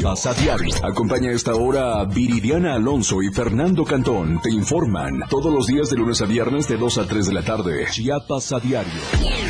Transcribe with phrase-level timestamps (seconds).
[0.00, 0.74] Chiapas diario.
[0.82, 4.40] Acompaña esta hora a Viridiana Alonso y Fernando Cantón.
[4.40, 7.42] Te informan todos los días de lunes a viernes de 2 a 3 de la
[7.42, 7.84] tarde.
[7.90, 8.98] Chiapas a diario.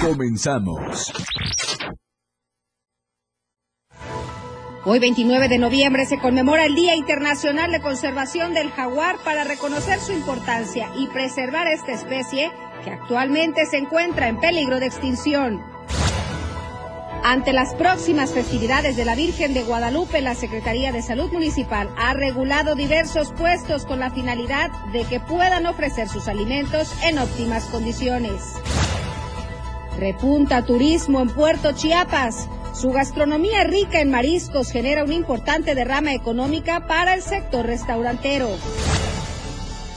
[0.01, 1.13] Comenzamos.
[4.85, 10.01] Hoy 29 de noviembre se conmemora el Día Internacional de Conservación del Jaguar para reconocer
[10.01, 12.51] su importancia y preservar esta especie
[12.83, 15.61] que actualmente se encuentra en peligro de extinción.
[17.23, 22.15] Ante las próximas festividades de la Virgen de Guadalupe, la Secretaría de Salud Municipal ha
[22.15, 28.55] regulado diversos puestos con la finalidad de que puedan ofrecer sus alimentos en óptimas condiciones.
[29.99, 32.49] Repunta turismo en Puerto Chiapas.
[32.73, 38.49] Su gastronomía rica en mariscos genera una importante derrama económica para el sector restaurantero.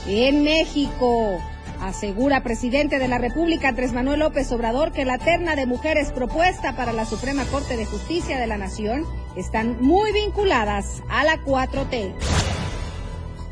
[0.06, 1.40] En México,
[1.88, 6.76] asegura presidente de la República Andrés Manuel López Obrador que la terna de mujeres propuesta
[6.76, 9.04] para la Suprema Corte de Justicia de la Nación
[9.36, 12.14] están muy vinculadas a la 4T.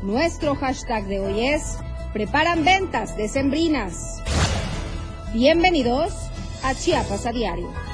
[0.01, 1.77] Nuestro hashtag de hoy es
[2.11, 4.21] Preparan ventas decembrinas.
[5.33, 6.13] Bienvenidos
[6.63, 7.92] a Chiapas a Diario.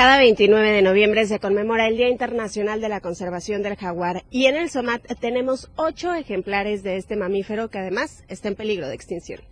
[0.00, 4.46] Cada 29 de noviembre se conmemora el Día Internacional de la Conservación del Jaguar y
[4.46, 8.94] en el SOMAT tenemos ocho ejemplares de este mamífero que además está en peligro de
[8.94, 9.42] extinción.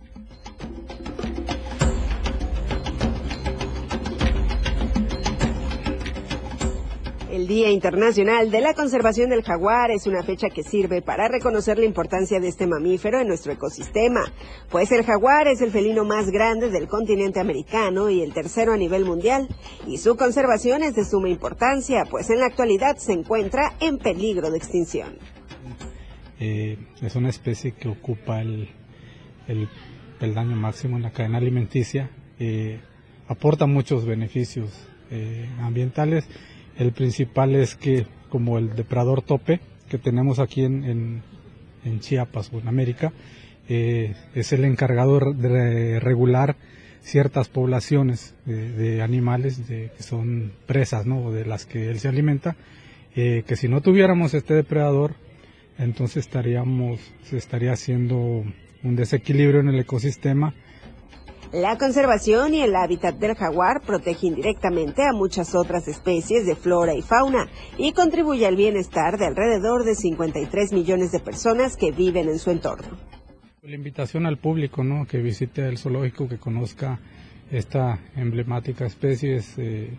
[7.29, 11.77] El Día Internacional de la Conservación del Jaguar es una fecha que sirve para reconocer
[11.77, 14.21] la importancia de este mamífero en nuestro ecosistema,
[14.71, 18.77] pues el jaguar es el felino más grande del continente americano y el tercero a
[18.77, 19.47] nivel mundial,
[19.85, 24.49] y su conservación es de suma importancia, pues en la actualidad se encuentra en peligro
[24.49, 25.19] de extinción.
[26.39, 28.69] Eh, es una especie que ocupa el,
[29.47, 32.09] el, daño máximo en la cadena alimenticia,
[32.39, 32.79] eh,
[33.27, 36.27] aporta muchos beneficios eh, ambientales
[36.79, 39.59] el principal es que como el depredador tope
[39.89, 41.21] que tenemos aquí en,
[41.99, 43.11] Chiapas o en América,
[43.67, 46.55] eh, es el encargado de regular
[47.01, 51.31] ciertas poblaciones de, animales que son presas, ¿no?
[51.31, 52.55] de las que él se alimenta,
[53.15, 55.15] eh, que si no tuviéramos este depredador,
[55.77, 58.43] entonces estaríamos, se estaría haciendo
[58.83, 60.53] un desequilibrio en el ecosistema
[61.51, 66.93] la conservación y el hábitat del jaguar protege indirectamente a muchas otras especies de flora
[66.93, 67.47] y fauna
[67.77, 72.51] y contribuye al bienestar de alrededor de 53 millones de personas que viven en su
[72.51, 72.89] entorno.
[73.63, 75.05] La invitación al público, ¿no?
[75.07, 76.99] Que visite el zoológico, que conozca
[77.51, 79.91] esta emblemática especie, es, eh,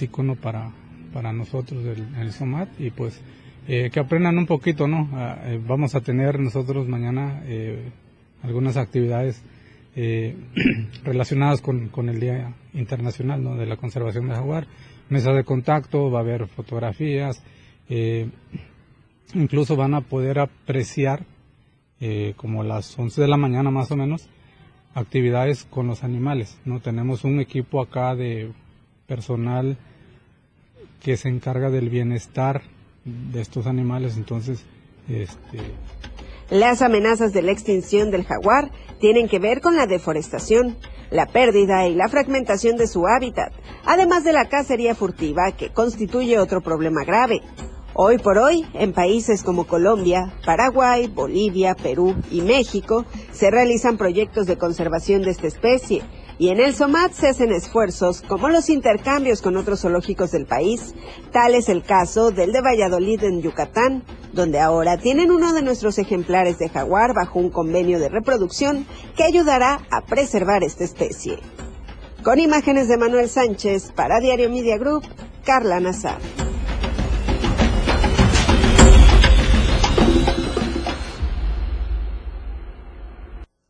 [0.00, 0.72] icono para,
[1.12, 3.20] para nosotros el, el SOMAT y pues
[3.66, 5.08] eh, que aprendan un poquito, ¿no?
[5.12, 7.42] Ah, eh, vamos a tener nosotros mañana
[8.42, 9.42] algunas actividades
[10.00, 10.36] eh,
[11.02, 14.68] relacionadas con, el Día Internacional de la Conservación del Jaguar.
[15.08, 17.42] Mesa de contacto, va a haber fotografías,
[17.88, 18.30] eh,
[19.34, 21.26] incluso van a poder apreciar
[21.98, 24.28] eh, como las 11 de la mañana más o menos,
[24.94, 26.60] actividades con los animales.
[26.64, 26.78] ¿no?
[26.78, 28.52] Tenemos un equipo acá de
[29.08, 29.78] personal
[31.02, 32.62] que se encarga del bienestar
[33.04, 34.64] de estos animales, entonces
[35.08, 35.58] este,
[36.50, 40.76] las amenazas de la extinción del jaguar tienen que ver con la deforestación,
[41.10, 43.52] la pérdida y la fragmentación de su hábitat,
[43.84, 47.42] además de la cacería furtiva que constituye otro problema grave.
[47.94, 54.46] Hoy por hoy, en países como Colombia, Paraguay, Bolivia, Perú y México, se realizan proyectos
[54.46, 56.02] de conservación de esta especie
[56.38, 60.94] y en el SOMAT se hacen esfuerzos como los intercambios con otros zoológicos del país.
[61.32, 64.04] Tal es el caso del de Valladolid en Yucatán,
[64.38, 68.86] donde ahora tienen uno de nuestros ejemplares de jaguar bajo un convenio de reproducción
[69.16, 71.40] que ayudará a preservar esta especie.
[72.22, 75.02] Con imágenes de Manuel Sánchez para Diario Media Group,
[75.44, 76.20] Carla Nazar.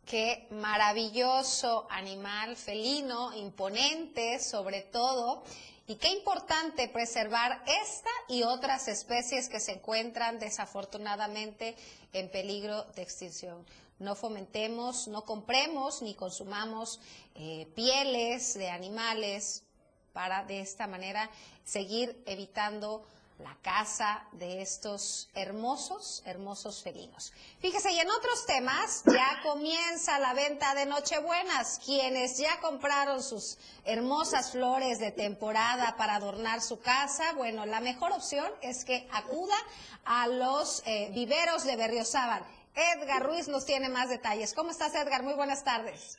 [0.05, 5.43] Qué maravilloso animal felino, imponente sobre todo.
[5.91, 11.77] Y qué importante preservar esta y otras especies que se encuentran desafortunadamente
[12.13, 13.65] en peligro de extinción.
[13.99, 17.01] No fomentemos, no compremos ni consumamos
[17.35, 19.65] eh, pieles de animales
[20.13, 21.31] para de esta manera
[21.65, 23.07] seguir evitando
[23.39, 27.33] la casa de estos hermosos, hermosos felinos.
[27.61, 31.81] Fíjese, y en otros temas ya comienza la venta de Nochebuenas.
[31.85, 38.13] Quienes ya compraron sus hermosas flores de temporada para adornar su casa, bueno, la mejor
[38.13, 39.57] opción es que acuda
[40.05, 42.45] a los eh, viveros de Berriozábal.
[42.75, 44.53] Edgar Ruiz nos tiene más detalles.
[44.53, 45.23] ¿Cómo estás, Edgar?
[45.23, 46.19] Muy buenas tardes.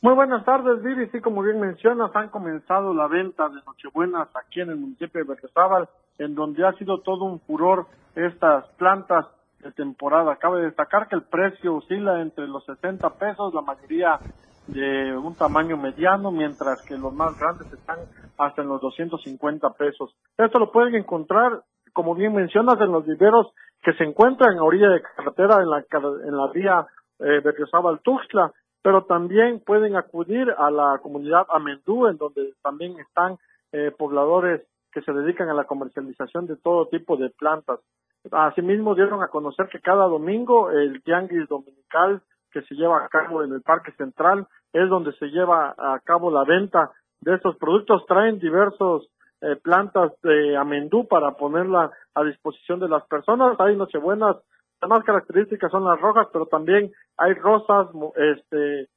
[0.00, 1.08] Muy buenas tardes, Vivi.
[1.08, 5.28] Sí, como bien mencionas, han comenzado la venta de Nochebuenas aquí en el municipio de
[5.28, 5.88] Berriozábal
[6.18, 9.26] en donde ha sido todo un furor estas plantas
[9.60, 10.36] de temporada.
[10.36, 14.18] Cabe destacar que el precio oscila entre los 60 pesos, la mayoría
[14.66, 17.98] de un tamaño mediano, mientras que los más grandes están
[18.38, 20.14] hasta en los 250 pesos.
[20.36, 23.52] Esto lo pueden encontrar, como bien mencionas, en los viveros
[23.82, 25.84] que se encuentran a orilla de carretera en la,
[26.24, 26.86] en la vía
[27.18, 28.52] eh, Berriozábal-Tuxtla,
[28.82, 33.38] pero también pueden acudir a la comunidad Amendú, en donde también están
[33.72, 34.62] eh, pobladores
[34.92, 37.80] que se dedican a la comercialización de todo tipo de plantas.
[38.30, 43.42] Asimismo, dieron a conocer que cada domingo el tianguis dominical que se lleva a cabo
[43.42, 46.90] en el Parque Central es donde se lleva a cabo la venta
[47.20, 48.04] de estos productos.
[48.06, 49.08] Traen diversos
[49.40, 53.58] eh, plantas de amendú para ponerla a disposición de las personas.
[53.58, 54.36] Hay nochebuenas,
[54.82, 57.86] las más características son las rojas, pero también hay rosas
[58.16, 58.88] este,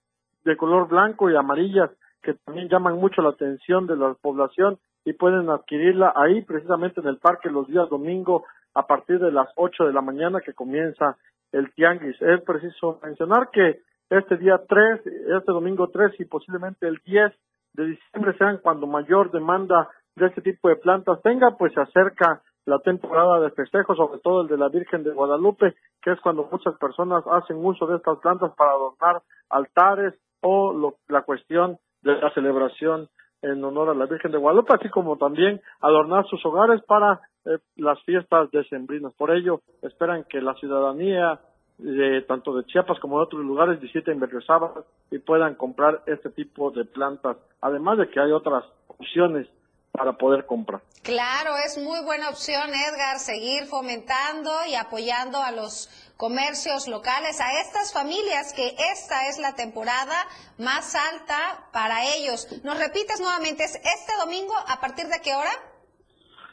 [0.44, 1.92] de color blanco y amarillas
[2.24, 7.08] que también llaman mucho la atención de la población y pueden adquirirla ahí precisamente en
[7.08, 11.18] el parque los días domingo a partir de las 8 de la mañana que comienza
[11.52, 12.20] el tianguis.
[12.20, 17.32] Es preciso mencionar que este día 3, este domingo 3 y posiblemente el 10
[17.74, 22.42] de diciembre sean cuando mayor demanda de este tipo de plantas tenga, pues se acerca
[22.65, 26.47] la temporada de festejos, sobre todo el de la Virgen de Guadalupe, que es cuando
[26.51, 32.31] muchas personas hacen uso de estas plantas para adornar altares o la cuestión de la
[32.33, 33.09] celebración
[33.41, 37.59] en honor a la Virgen de Guadalupe, así como también adornar sus hogares para eh,
[37.75, 39.13] las fiestas decembrinas.
[39.13, 41.39] Por ello, esperan que la ciudadanía
[41.77, 46.72] de, tanto de Chiapas como de otros lugares visiten Berriozábal y puedan comprar este tipo
[46.72, 49.48] de plantas, además de que hay otras opciones
[49.96, 50.82] para poder comprar.
[51.04, 57.60] Claro, es muy buena opción, Edgar, seguir fomentando y apoyando a los comercios locales, a
[57.62, 60.16] estas familias que esta es la temporada
[60.58, 62.48] más alta para ellos.
[62.64, 65.52] ¿Nos repites nuevamente, es este domingo a partir de qué hora?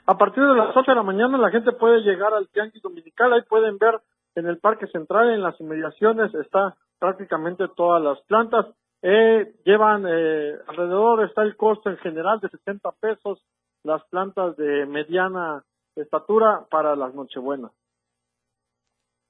[0.07, 3.33] A partir de las 8 de la mañana la gente puede llegar al Tianguis Dominical,
[3.33, 4.01] ahí pueden ver
[4.35, 8.67] en el Parque Central, en las inmediaciones, está prácticamente todas las plantas.
[9.03, 13.43] Eh, llevan eh, alrededor, está el costo en general de 60 pesos
[13.83, 15.65] las plantas de mediana
[15.97, 17.73] estatura para las Nochebuenas.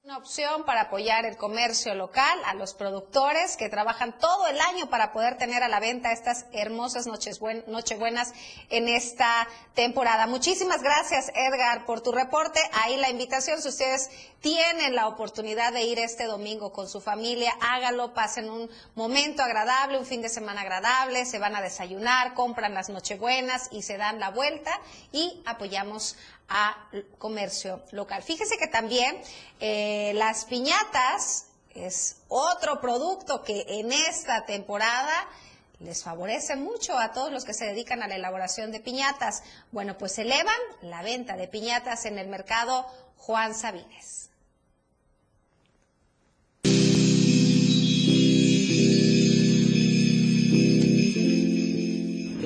[0.05, 4.89] Una opción para apoyar el comercio local, a los productores que trabajan todo el año
[4.89, 8.33] para poder tener a la venta estas hermosas noches nochebuenas
[8.69, 10.27] en esta temporada.
[10.27, 12.59] Muchísimas gracias, Edgar, por tu reporte.
[12.73, 14.09] Ahí la invitación, si ustedes
[14.41, 19.97] tienen la oportunidad de ir este domingo con su familia, hágalo, pasen un momento agradable,
[19.97, 24.19] un fin de semana agradable, se van a desayunar, compran las nochebuenas y se dan
[24.19, 24.77] la vuelta
[25.13, 26.17] y apoyamos
[26.55, 26.77] a
[27.17, 28.21] comercio local.
[28.21, 29.19] Fíjese que también
[29.59, 35.27] eh, las piñatas es otro producto que en esta temporada
[35.79, 39.41] les favorece mucho a todos los que se dedican a la elaboración de piñatas.
[39.71, 42.85] Bueno, pues elevan la venta de piñatas en el mercado
[43.17, 44.29] Juan Sabines.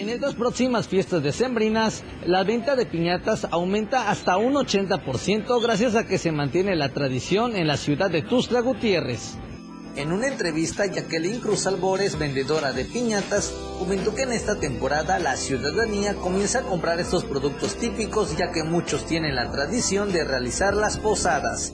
[0.10, 6.18] Estas próximas fiestas decembrinas, la venta de piñatas aumenta hasta un 80% gracias a que
[6.18, 9.38] se mantiene la tradición en la ciudad de Tuxtla Gutiérrez.
[9.96, 15.36] En una entrevista, Jacqueline Cruz Albores, vendedora de piñatas, comentó que en esta temporada la
[15.36, 20.76] ciudadanía comienza a comprar estos productos típicos ya que muchos tienen la tradición de realizar
[20.76, 21.74] las posadas.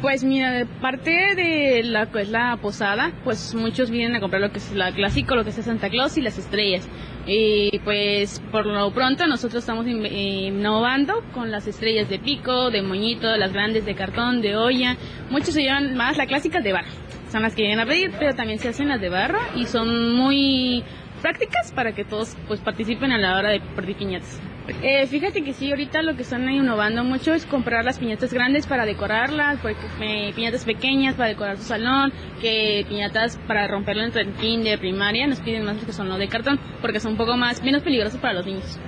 [0.00, 4.50] Pues mira, de parte de la pues, la posada, pues muchos vienen a comprar lo
[4.50, 6.88] que es la clásico, lo que es Santa Claus y las estrellas.
[7.26, 13.36] Y pues por lo pronto nosotros estamos innovando con las estrellas de pico, de moñito,
[13.36, 14.96] las grandes de cartón, de olla.
[15.30, 16.90] Muchos se llevan más las clásicas de barro.
[17.30, 20.12] Son las que vienen a pedir, pero también se hacen las de barro y son
[20.14, 20.82] muy
[21.22, 24.40] prácticas para que todos pues participen a la hora de pedir piñatas.
[24.82, 28.66] Eh, fíjate que sí, ahorita lo que están innovando mucho es comprar las piñatas grandes
[28.66, 29.58] para decorarlas,
[30.00, 35.26] eh, piñatas pequeñas para decorar su salón, que piñatas para romperlo entre el de primaria,
[35.26, 38.20] nos piden más que son los de cartón, porque son un poco más, menos peligrosos
[38.20, 38.78] para los niños.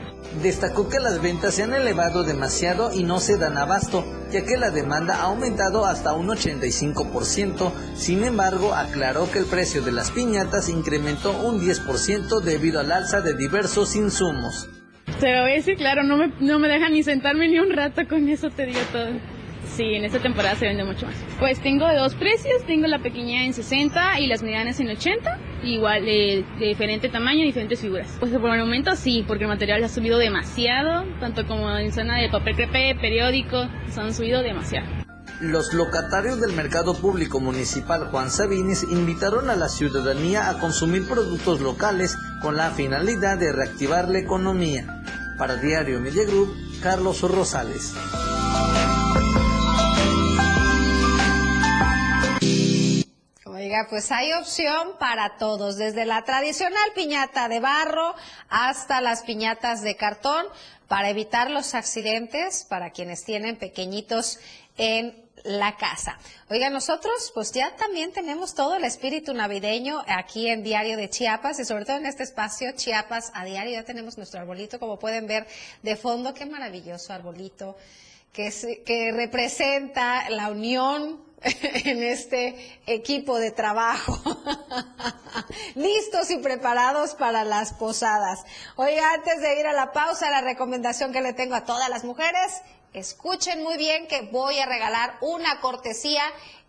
[0.43, 4.57] Destacó que las ventas se han elevado demasiado y no se dan abasto, ya que
[4.57, 7.73] la demanda ha aumentado hasta un 85%.
[7.95, 13.21] Sin embargo, aclaró que el precio de las piñatas incrementó un 10% debido al alza
[13.21, 14.69] de diversos insumos.
[15.25, 18.28] Se ve, sí, claro, no me, no me dejan ni sentarme ni un rato, con
[18.28, 19.09] eso te digo todo.
[19.75, 21.14] Sí, en esta temporada se vende mucho más.
[21.38, 25.38] Pues tengo de dos precios, tengo la pequeña en 60 y las medianas en 80,
[25.62, 28.14] igual de, diferente tamaño y diferentes figuras.
[28.21, 32.19] Pues por el momento sí, porque el material ha subido demasiado, tanto como en zona
[32.19, 34.87] de papel crepé, periódico, se han subido demasiado.
[35.40, 41.62] Los locatarios del mercado público municipal Juan Sabines invitaron a la ciudadanía a consumir productos
[41.62, 45.00] locales con la finalidad de reactivar la economía.
[45.38, 47.93] Para Diario Media Group, Carlos Rosales.
[53.45, 58.14] Oiga, pues hay opción para todos, desde la tradicional piñata de barro
[58.49, 60.47] hasta las piñatas de cartón,
[60.87, 64.38] para evitar los accidentes, para quienes tienen pequeñitos
[64.76, 66.19] en la casa.
[66.51, 71.61] Oiga, nosotros pues ya también tenemos todo el espíritu navideño aquí en Diario de Chiapas
[71.61, 73.75] y sobre todo en este espacio Chiapas a diario.
[73.75, 75.47] Ya tenemos nuestro arbolito, como pueden ver
[75.83, 77.77] de fondo, qué maravilloso arbolito
[78.33, 84.19] que, que representa la unión en este equipo de trabajo.
[85.75, 88.45] Listos y preparados para las posadas.
[88.77, 92.05] Oiga, antes de ir a la pausa, la recomendación que le tengo a todas las
[92.05, 92.63] mujeres
[92.95, 96.23] Escuchen muy bien que voy a regalar una cortesía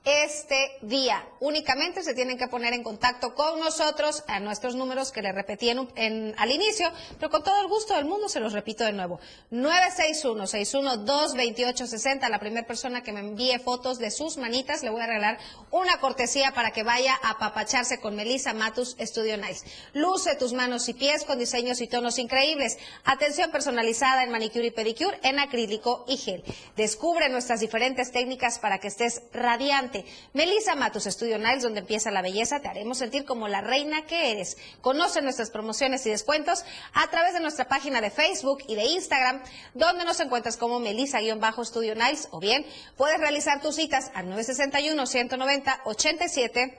[0.06, 1.28] este día.
[1.40, 5.70] Únicamente se tienen que poner en contacto con nosotros a nuestros números que les repetí
[5.70, 9.20] en, al inicio, pero con todo el gusto del mundo se los repito de nuevo.
[9.52, 12.30] 961-612-2860.
[12.30, 15.40] La primera persona que me envíe fotos de sus manitas le voy a regalar
[15.72, 19.66] una cortesía para que vaya a papacharse con Melissa Matus Studio Nice.
[19.94, 22.78] Luce tus manos y pies con diseños y tonos increíbles.
[23.06, 26.44] Atención personalizada en manicure y pedicure, en acrílico y gel.
[26.76, 29.95] Descubre nuestras diferentes técnicas para que estés radiante
[30.34, 34.32] Melissa Matus Estudio Niles, donde empieza la belleza, te haremos sentir como la reina que
[34.32, 34.58] eres.
[34.82, 39.42] Conoce nuestras promociones y descuentos a través de nuestra página de Facebook y de Instagram,
[39.74, 42.66] donde nos encuentras como Melissa-Studio Niles, o bien
[42.98, 46.74] puedes realizar tus citas al 961-190-87.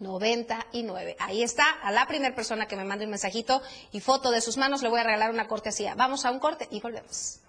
[0.00, 1.16] 99.
[1.18, 3.62] Ahí está, a la primera persona que me mande un mensajito
[3.92, 5.94] y foto de sus manos le voy a regalar una cortesía.
[5.96, 7.40] Vamos a un corte y volvemos.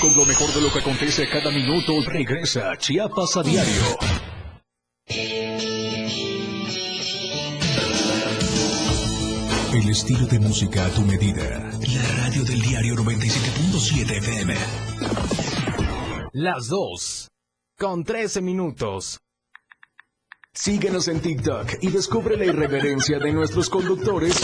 [0.00, 3.98] Con lo mejor de lo que acontece cada minuto, regresa Chiapas a diario.
[5.06, 5.16] El
[9.90, 11.70] estilo de música a tu medida.
[11.92, 14.54] La radio del diario 97.7 FM.
[16.32, 17.28] Las dos.
[17.78, 19.20] Con 13 minutos.
[20.52, 24.40] Síguenos en TikTok y descubre la irreverencia de nuestros conductores.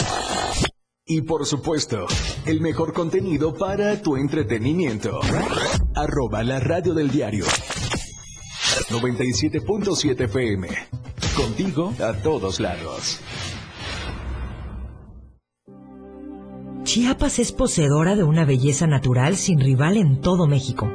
[1.05, 2.05] Y por supuesto,
[2.45, 5.19] el mejor contenido para tu entretenimiento.
[5.95, 7.45] Arroba la radio del diario.
[8.91, 10.67] 97.7 FM.
[11.35, 13.21] Contigo a todos lados.
[16.83, 20.91] Chiapas es poseedora de una belleza natural sin rival en todo México.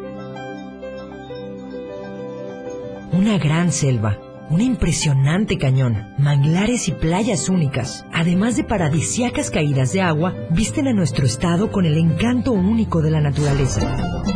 [3.12, 4.18] Una gran selva,
[4.50, 10.92] un impresionante cañón, manglares y playas únicas, además de paradisiacas caídas de agua, visten a
[10.92, 14.35] nuestro estado con el encanto único de la naturaleza.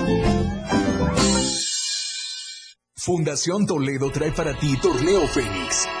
[3.03, 6.00] Fundación Toledo trae para ti Torneo Fénix.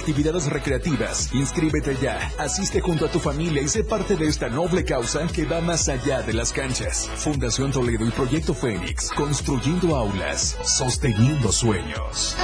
[0.01, 1.29] actividades recreativas.
[1.33, 5.45] Inscríbete ya, asiste junto a tu familia y sé parte de esta noble causa que
[5.45, 7.07] va más allá de las canchas.
[7.17, 12.35] Fundación Toledo y Proyecto Fénix, construyendo aulas, sosteniendo sueños.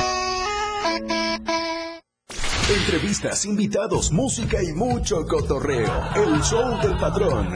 [2.70, 5.92] Entrevistas, invitados, música y mucho cotorreo.
[6.16, 7.56] El show del patrón.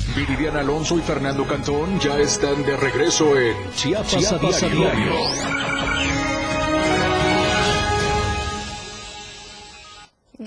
[0.21, 5.90] Viridiana Alonso y Fernando Cantón ya están de regreso en Chiapas, Chiapas a diario.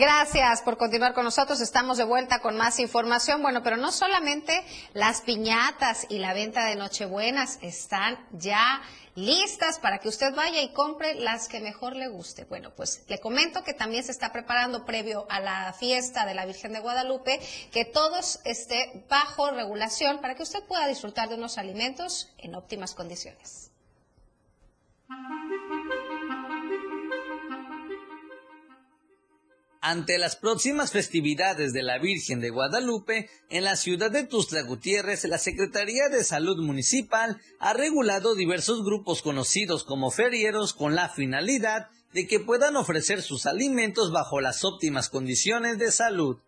[0.04, 1.62] Gracias por continuar con nosotros.
[1.62, 3.40] Estamos de vuelta con más información.
[3.40, 8.82] Bueno, pero no solamente las piñatas y la venta de Nochebuenas están ya
[9.14, 12.44] listas para que usted vaya y compre las que mejor le guste.
[12.44, 16.44] Bueno, pues le comento que también se está preparando previo a la fiesta de la
[16.44, 17.40] Virgen de Guadalupe,
[17.72, 22.94] que todos esté bajo regulación para que usted pueda disfrutar de unos alimentos en óptimas
[22.94, 23.70] condiciones.
[29.86, 35.24] Ante las próximas festividades de la Virgen de Guadalupe, en la ciudad de Tuxtla Gutiérrez,
[35.24, 41.88] la Secretaría de Salud Municipal ha regulado diversos grupos conocidos como ferieros con la finalidad
[42.14, 46.38] de que puedan ofrecer sus alimentos bajo las óptimas condiciones de salud.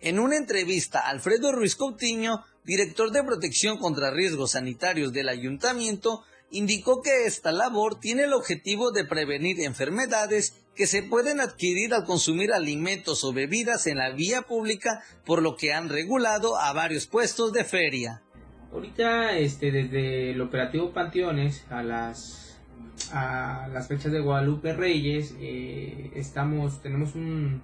[0.00, 7.00] En una entrevista, Alfredo Ruiz Coutinho, director de protección contra riesgos sanitarios del ayuntamiento, indicó
[7.00, 12.52] que esta labor tiene el objetivo de prevenir enfermedades que se pueden adquirir al consumir
[12.52, 17.52] alimentos o bebidas en la vía pública, por lo que han regulado a varios puestos
[17.52, 18.22] de feria.
[18.72, 22.42] Ahorita, este, desde el operativo Panteones a las
[23.12, 27.62] a las fechas de Guadalupe Reyes, eh, estamos, tenemos un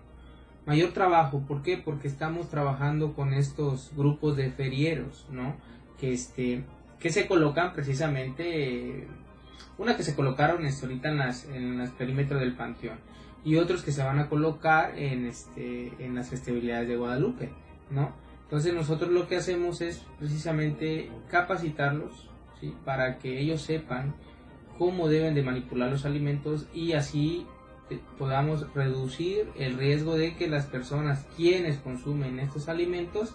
[0.67, 1.45] mayor trabajo.
[1.47, 1.79] ¿Por qué?
[1.79, 5.57] Porque estamos trabajando con estos grupos de ferieros, ¿no?
[5.99, 6.65] Que este,
[6.99, 9.09] que se colocan precisamente
[9.79, 12.99] una que se colocaron este, en las en los perímetros del panteón
[13.45, 17.51] y otros que se van a colocar en este en las festividades de Guadalupe
[17.91, 18.13] no
[18.45, 22.29] entonces nosotros lo que hacemos es precisamente capacitarlos
[22.61, 22.75] ¿sí?
[22.85, 24.15] para que ellos sepan
[24.79, 27.47] cómo deben de manipular los alimentos y así
[28.19, 33.35] podamos reducir el riesgo de que las personas quienes consumen estos alimentos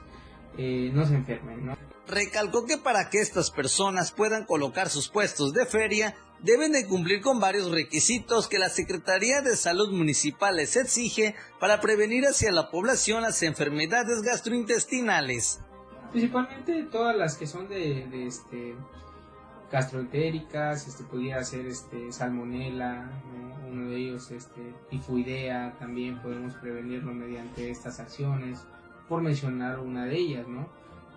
[0.58, 1.77] eh, no se enfermen ¿no?
[2.08, 7.22] Recalcó que para que estas personas puedan colocar sus puestos de feria, deben de cumplir
[7.22, 12.70] con varios requisitos que la Secretaría de Salud Municipal les exige para prevenir hacia la
[12.70, 15.62] población las enfermedades gastrointestinales.
[16.12, 18.76] Principalmente todas las que son de, este,
[19.72, 23.12] gastroentéricas, este, podría ser este, salmonela,
[23.70, 28.60] uno de ellos este, tifoidea, también podemos prevenirlo mediante estas acciones,
[29.10, 30.68] por mencionar una de ellas, ¿no?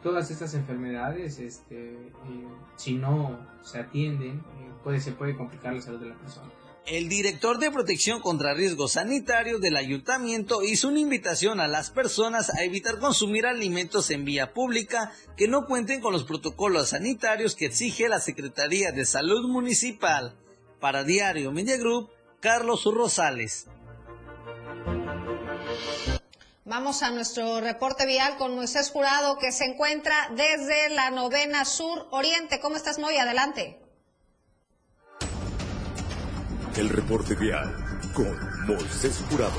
[0.03, 5.83] Todas estas enfermedades, este, eh, si no se atienden, eh, puede, se puede complicar la
[5.83, 6.51] salud de la persona.
[6.87, 12.51] El director de protección contra riesgos sanitarios del ayuntamiento hizo una invitación a las personas
[12.51, 17.67] a evitar consumir alimentos en vía pública que no cuenten con los protocolos sanitarios que
[17.67, 20.37] exige la Secretaría de Salud Municipal.
[20.81, 22.09] Para Diario Media Group,
[22.41, 23.69] Carlos Rosales.
[26.71, 32.07] Vamos a nuestro reporte vial con Moisés Jurado que se encuentra desde la novena sur
[32.13, 32.61] oriente.
[32.61, 33.17] ¿Cómo estás, Moy?
[33.17, 33.81] Adelante.
[36.77, 37.75] El reporte vial
[38.15, 39.59] con Moisés Jurado.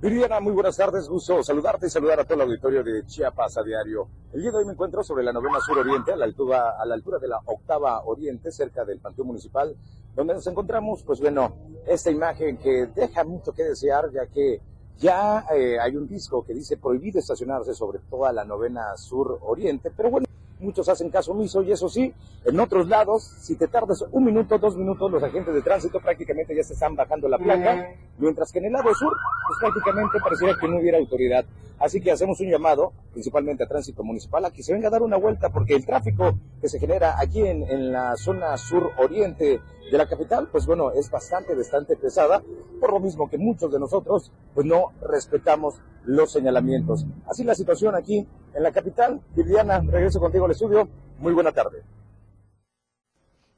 [0.00, 3.62] Viridiana, muy buenas tardes, gusto saludarte y saludar a todo el auditorio de Chiapas a
[3.62, 4.08] diario.
[4.32, 6.86] El día de hoy me encuentro sobre la novena sur oriente, a la altura, a
[6.86, 9.76] la altura de la octava oriente, cerca del Panteón Municipal,
[10.14, 11.54] donde nos encontramos, pues bueno,
[11.86, 14.62] esta imagen que deja mucho que desear, ya que
[14.98, 19.90] ya eh, hay un disco que dice prohibido estacionarse sobre toda la novena sur oriente,
[19.94, 20.26] pero bueno,
[20.58, 22.12] muchos hacen caso omiso y eso sí,
[22.44, 26.56] en otros lados, si te tardas un minuto, dos minutos, los agentes de tránsito prácticamente
[26.56, 29.12] ya se están bajando la placa, mientras que en el lado sur,
[29.48, 31.44] pues prácticamente pareciera que no hubiera autoridad.
[31.78, 35.02] Así que hacemos un llamado, principalmente a tránsito municipal, a que se venga a dar
[35.02, 39.60] una vuelta, porque el tráfico que se genera aquí en, en la zona sur oriente
[39.90, 42.42] de la capital, pues bueno, es bastante, bastante pesada,
[42.80, 47.04] por lo mismo que muchos de nosotros, pues no respetamos los señalamientos.
[47.26, 49.20] Así la situación aquí en la capital.
[49.34, 50.88] Viviana, regreso contigo al estudio.
[51.18, 51.82] Muy buena tarde.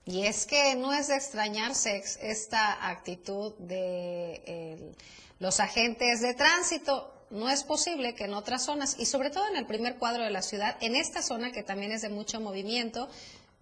[0.04, 4.94] Y es que no es de extrañarse esta actitud de
[5.38, 7.12] los agentes de tránsito.
[7.30, 10.30] No es posible que en otras zonas, y sobre todo en el primer cuadro de
[10.30, 13.08] la ciudad, en esta zona que también es de mucho movimiento,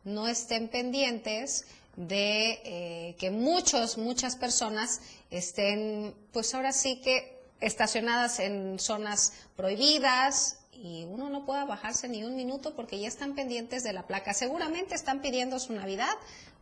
[0.05, 1.67] no estén pendientes
[1.97, 10.59] de eh, que muchos, muchas personas estén, pues ahora sí que estacionadas en zonas prohibidas
[10.73, 14.35] y uno no pueda bajarse ni un minuto porque ya están pendientes de la placa.
[14.35, 16.15] Seguramente están pidiendo su Navidad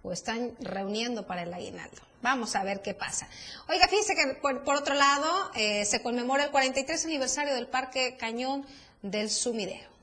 [0.04, 2.00] o están reuniendo para el aguinaldo.
[2.22, 3.28] Vamos a ver qué pasa.
[3.68, 8.64] Oiga, fíjense que por, otro lado eh, se conmemora el 43 aniversario del Parque Cañón
[9.02, 9.93] del Sumidero.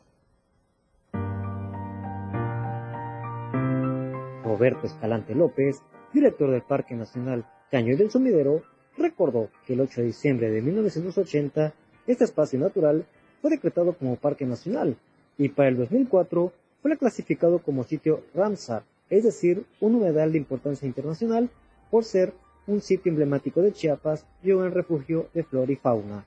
[4.61, 5.81] Roberto Escalante López,
[6.13, 8.61] director del Parque Nacional Cañón del Sumidero,
[8.95, 11.73] recordó que el 8 de diciembre de 1980
[12.05, 13.07] este espacio natural
[13.41, 14.97] fue decretado como Parque Nacional
[15.35, 20.85] y para el 2004 fue clasificado como sitio Ramsar, es decir, un humedal de importancia
[20.85, 21.49] internacional
[21.89, 22.31] por ser
[22.67, 26.23] un sitio emblemático de Chiapas y un refugio de flora y fauna.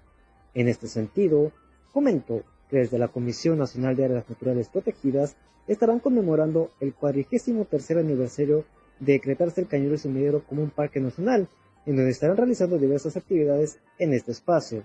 [0.55, 1.53] En este sentido,
[1.93, 7.99] comentó que desde la Comisión Nacional de Áreas Naturales Protegidas estarán conmemorando el cuadrigésimo tercer
[7.99, 8.65] aniversario
[9.01, 11.49] de decretarse el Cañón del Sumidero como un parque nacional,
[11.87, 14.85] en donde estarán realizando diversas actividades en este espacio.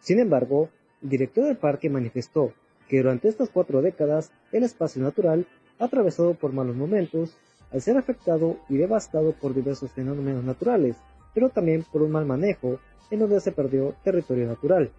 [0.00, 0.68] Sin embargo,
[1.02, 2.52] el director del parque manifestó
[2.88, 5.46] que durante estas cuatro décadas el espacio natural
[5.78, 7.36] ha atravesado por malos momentos
[7.72, 10.96] al ser afectado y devastado por diversos fenómenos naturales,
[11.34, 12.78] pero también por un mal manejo
[13.10, 14.90] en donde se perdió territorio natural.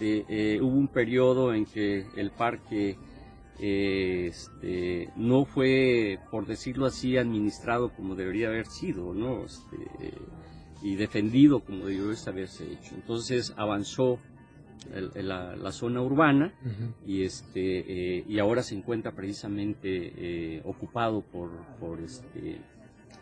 [0.00, 2.96] Eh, hubo un periodo en que el parque
[3.62, 9.44] este, no fue, por decirlo así, administrado como debería haber sido, ¿no?
[9.44, 10.12] Este,
[10.82, 12.94] y defendido como debió haberse hecho.
[12.96, 14.18] Entonces avanzó
[15.14, 16.52] la, zona urbana
[17.06, 22.60] y este eh, y ahora se encuentra precisamente eh, ocupado por por este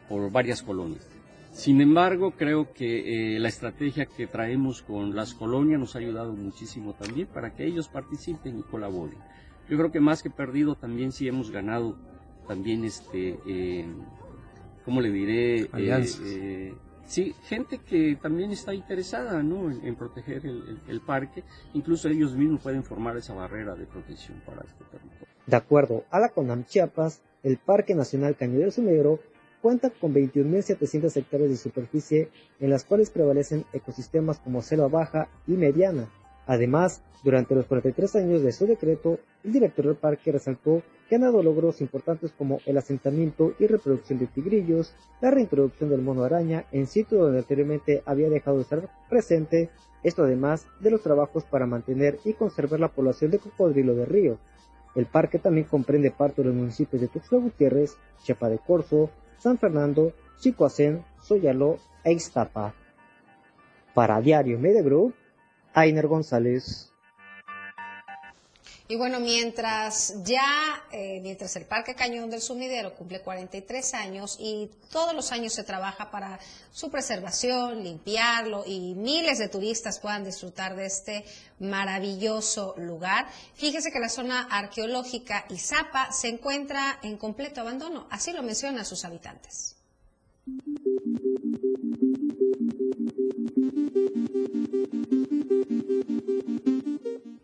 [0.09, 1.07] por varias colonias.
[1.53, 6.33] Sin embargo, creo que eh, la estrategia que traemos con las colonias nos ha ayudado
[6.33, 9.19] muchísimo también para que ellos participen y colaboren.
[9.71, 11.97] Yo creo que más que perdido también sí hemos ganado
[12.49, 13.87] también este, eh,
[14.85, 15.61] ¿cómo le diré?
[15.61, 16.75] Eh, eh,
[17.07, 19.71] sí, gente que también está interesada ¿no?
[19.71, 24.83] en, proteger el, parque, incluso ellos mismos pueden formar esa barrera de protección para este
[24.91, 25.29] territorio.
[25.47, 29.21] De acuerdo a la CONAM Chiapas, el Parque Nacional Cañón del Sumidero
[29.63, 32.29] cuenta con 21.700 hectáreas de superficie
[32.59, 36.09] en las cuales prevalecen ecosistemas como selva baja y mediana,
[36.51, 41.23] Además, durante los 43 años de su decreto, el director del parque resaltó que han
[41.23, 46.67] dado logros importantes como el asentamiento y reproducción de tigrillos, la reintroducción del mono araña
[46.73, 49.71] en sitio donde anteriormente había dejado de estar presente,
[50.03, 54.39] esto además de los trabajos para mantener y conservar la población de cocodrilo de río.
[54.95, 59.59] El parque también comprende parte de los municipios de Tuxtla Gutiérrez, Chiapa de Corzo, San
[59.59, 62.75] Fernando, Chicoacén, Soyaló e Iztapa.
[63.95, 65.15] Para Diario Medegroup,
[65.75, 66.90] Ainer González.
[68.91, 74.69] Y bueno, mientras ya, eh, mientras el Parque Cañón del Sumidero cumple 43 años y
[74.91, 76.41] todos los años se trabaja para
[76.73, 81.25] su preservación, limpiarlo y miles de turistas puedan disfrutar de este
[81.61, 88.43] maravilloso lugar, fíjese que la zona arqueológica Izapa se encuentra en completo abandono, así lo
[88.43, 89.77] mencionan sus habitantes.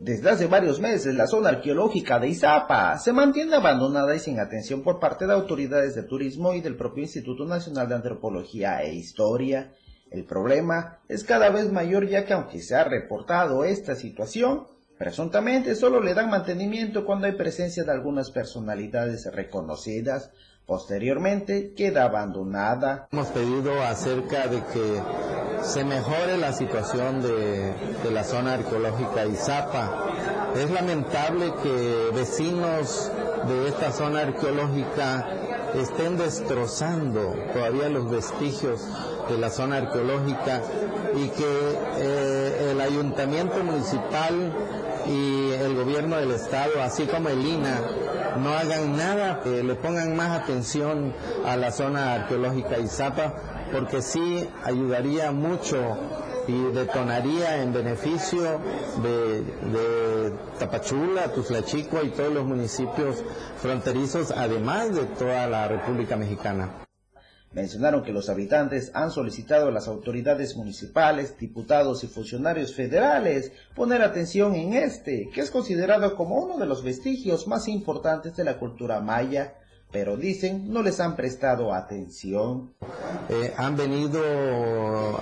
[0.07, 4.85] Desde hace varios meses, la zona arqueológica de Izapa se mantiene abandonada y sin atención
[4.85, 9.73] por parte de autoridades de turismo y del propio Instituto Nacional de Antropología e Historia.
[10.13, 15.75] El problema es cada vez mayor ya que aunque se ha reportado esta situación, presuntamente
[15.75, 20.31] solo le dan mantenimiento cuando hay presencia de algunas personalidades reconocidas,
[20.67, 23.07] Posteriormente queda abandonada.
[23.13, 25.01] Hemos pedido acerca de que
[25.63, 27.73] se mejore la situación de,
[28.11, 29.93] la zona arqueológica Izapa.
[30.57, 33.13] Es lamentable que vecinos
[33.47, 35.29] de esta zona arqueológica
[35.77, 38.81] estén destrozando todavía los vestigios
[39.29, 40.63] de la zona arqueológica
[41.15, 44.53] y que eh, el ayuntamiento municipal
[45.09, 47.81] y el gobierno del estado, así como el INA,
[48.43, 51.15] no hagan nada, que le pongan más atención
[51.45, 53.35] a la zona arqueológica Izapa,
[53.73, 55.77] porque sí ayudaría mucho
[56.49, 58.61] y detonaría en beneficio
[59.03, 63.23] de, de Tapachula, Tuzlachico y todos los municipios
[63.61, 66.86] fronterizos, además de toda la República Mexicana.
[67.57, 74.03] Mencionaron que los habitantes han solicitado a las autoridades municipales, diputados y funcionarios federales poner
[74.03, 78.59] atención en este, que es considerado como uno de los vestigios más importantes de la
[78.59, 79.55] cultura maya,
[79.91, 82.73] pero dicen no les han prestado atención.
[83.29, 84.21] Eh, han venido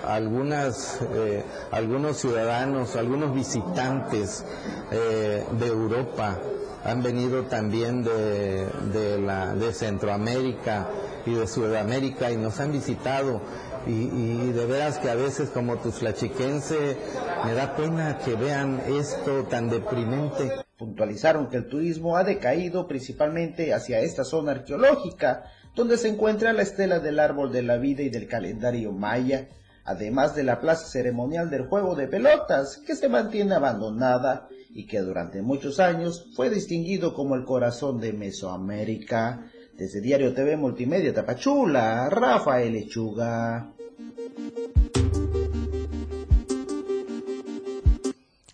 [0.06, 4.44] algunas, eh, algunos ciudadanos, algunos visitantes
[4.90, 6.38] eh, de Europa,
[6.84, 10.88] han venido también de, de, la, de Centroamérica,
[11.26, 13.40] y de Sudamérica y nos han visitado
[13.86, 16.96] y, de veras que a veces como flachiquense
[17.44, 20.50] me da pena que vean esto tan deprimente.
[20.78, 25.44] Puntualizaron que el turismo ha decaído principalmente hacia esta zona arqueológica,
[25.74, 29.48] donde se encuentra la estela del árbol de la vida y del calendario maya,
[29.84, 35.00] además de la plaza ceremonial del juego de pelotas, que se mantiene abandonada y que
[35.00, 39.50] durante muchos años fue distinguido como el corazón de Mesoamérica.
[39.76, 43.72] Desde Diario TV Multimedia Tapachula, Rafael Lechuga.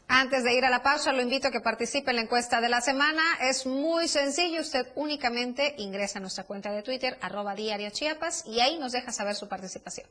[0.09, 2.71] Antes de ir a la pausa, lo invito a que participe en la encuesta de
[2.71, 3.23] la semana.
[3.43, 4.63] Es muy sencillo.
[4.63, 9.13] Usted únicamente ingresa a nuestra cuenta de Twitter, arroba diario Chiapas, y ahí nos deja
[9.13, 10.07] saber su participación.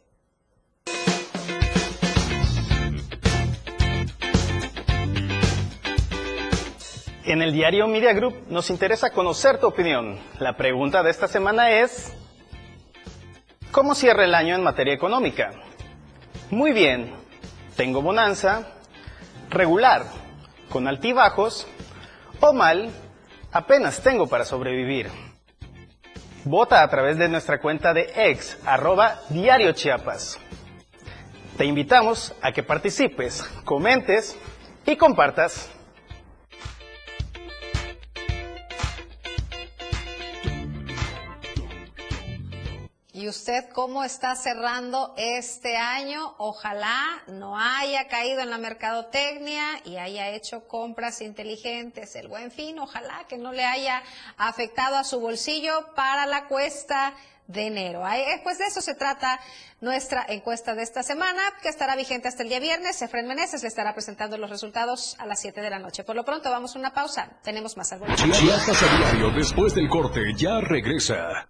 [7.29, 10.19] En el diario Media Group nos interesa conocer tu opinión.
[10.39, 12.11] La pregunta de esta semana es,
[13.71, 15.51] ¿cómo cierra el año en materia económica?
[16.49, 17.13] Muy bien,
[17.75, 18.71] tengo bonanza,
[19.51, 20.05] regular,
[20.71, 21.67] con altibajos,
[22.39, 22.89] o mal,
[23.51, 25.11] apenas tengo para sobrevivir.
[26.45, 30.39] Vota a través de nuestra cuenta de ex, arroba diario Chiapas.
[31.59, 34.35] Te invitamos a que participes, comentes
[34.87, 35.69] y compartas.
[43.19, 46.35] ¿Y usted cómo está cerrando este año?
[46.37, 52.15] Ojalá no haya caído en la mercadotecnia y haya hecho compras inteligentes.
[52.15, 54.01] El buen fin, ojalá que no le haya
[54.37, 57.13] afectado a su bolsillo para la cuesta
[57.45, 58.07] de enero.
[58.07, 59.37] Eh, pues de eso se trata
[59.81, 63.01] nuestra encuesta de esta semana, que estará vigente hasta el día viernes.
[63.01, 66.05] Efren Meneses le estará presentando los resultados a las 7 de la noche.
[66.05, 67.29] Por lo pronto, vamos a una pausa.
[67.43, 68.05] Tenemos más algo.
[68.15, 71.49] Chiapas después del corte, ya regresa.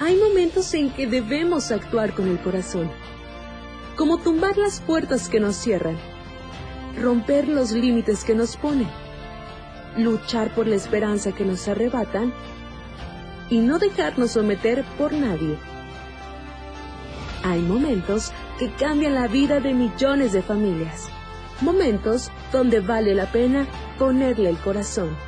[0.00, 2.90] Hay momentos en que debemos actuar con el corazón.
[3.96, 5.98] Como tumbar las puertas que nos cierran.
[6.96, 8.88] Romper los límites que nos ponen.
[9.96, 12.32] Luchar por la esperanza que nos arrebatan.
[13.50, 15.56] Y no dejarnos someter por nadie.
[17.42, 21.08] Hay momentos que cambian la vida de millones de familias.
[21.60, 23.66] Momentos donde vale la pena
[23.98, 25.27] ponerle el corazón.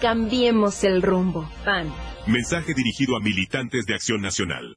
[0.00, 1.50] Cambiemos el rumbo.
[1.64, 1.92] PAN.
[2.28, 4.76] Mensaje dirigido a militantes de Acción Nacional.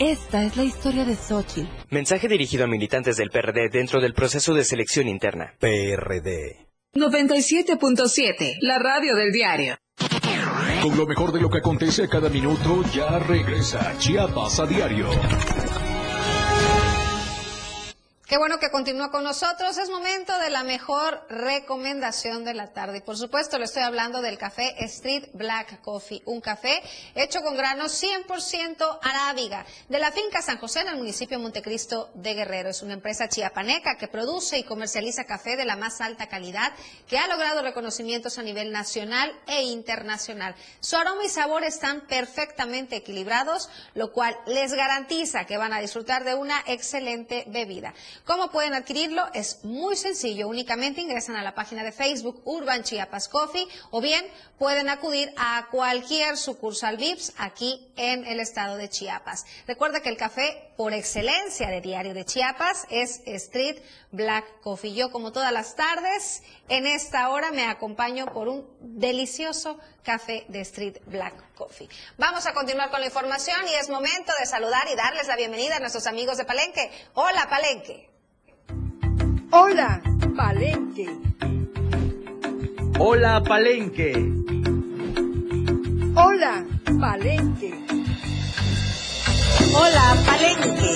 [0.00, 1.68] Esta es la historia de Xochitl.
[1.90, 5.52] Mensaje dirigido a militantes del PRD dentro del proceso de selección interna.
[5.58, 6.66] PRD.
[6.94, 9.76] 97.7, la radio del diario.
[10.80, 15.06] Con lo mejor de lo que acontece a cada minuto, ya regresa Chiapas a diario.
[18.30, 19.76] Qué bueno que continúa con nosotros.
[19.76, 22.98] Es momento de la mejor recomendación de la tarde.
[22.98, 26.80] Y por supuesto, le estoy hablando del café Street Black Coffee, un café
[27.16, 32.12] hecho con granos 100% arábiga de la finca San José en el municipio de Montecristo
[32.14, 32.68] de Guerrero.
[32.68, 36.72] Es una empresa chiapaneca que produce y comercializa café de la más alta calidad
[37.08, 40.54] que ha logrado reconocimientos a nivel nacional e internacional.
[40.78, 46.22] Su aroma y sabor están perfectamente equilibrados, lo cual les garantiza que van a disfrutar
[46.22, 47.92] de una excelente bebida.
[48.30, 49.28] ¿Cómo pueden adquirirlo?
[49.34, 50.46] Es muy sencillo.
[50.46, 54.24] Únicamente ingresan a la página de Facebook Urban Chiapas Coffee o bien
[54.56, 59.46] pueden acudir a cualquier sucursal VIPS aquí en el estado de Chiapas.
[59.66, 64.94] Recuerda que el café por excelencia de Diario de Chiapas es Street Black Coffee.
[64.94, 70.60] Yo como todas las tardes en esta hora me acompaño por un delicioso café de
[70.60, 71.88] Street Black Coffee.
[72.16, 75.78] Vamos a continuar con la información y es momento de saludar y darles la bienvenida
[75.78, 76.92] a nuestros amigos de Palenque.
[77.14, 78.10] Hola Palenque.
[79.52, 80.00] Hola,
[80.36, 81.08] Palenque.
[83.00, 84.12] Hola, Palenque.
[86.14, 86.64] Hola,
[87.00, 87.74] Palenque.
[89.74, 90.94] Hola, Palenque.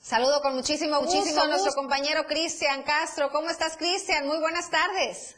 [0.00, 3.30] Saludo con muchísimo, muchísimo a nuestro compañero Cristian Castro.
[3.30, 4.26] ¿Cómo estás, Cristian?
[4.26, 5.36] Muy buenas tardes.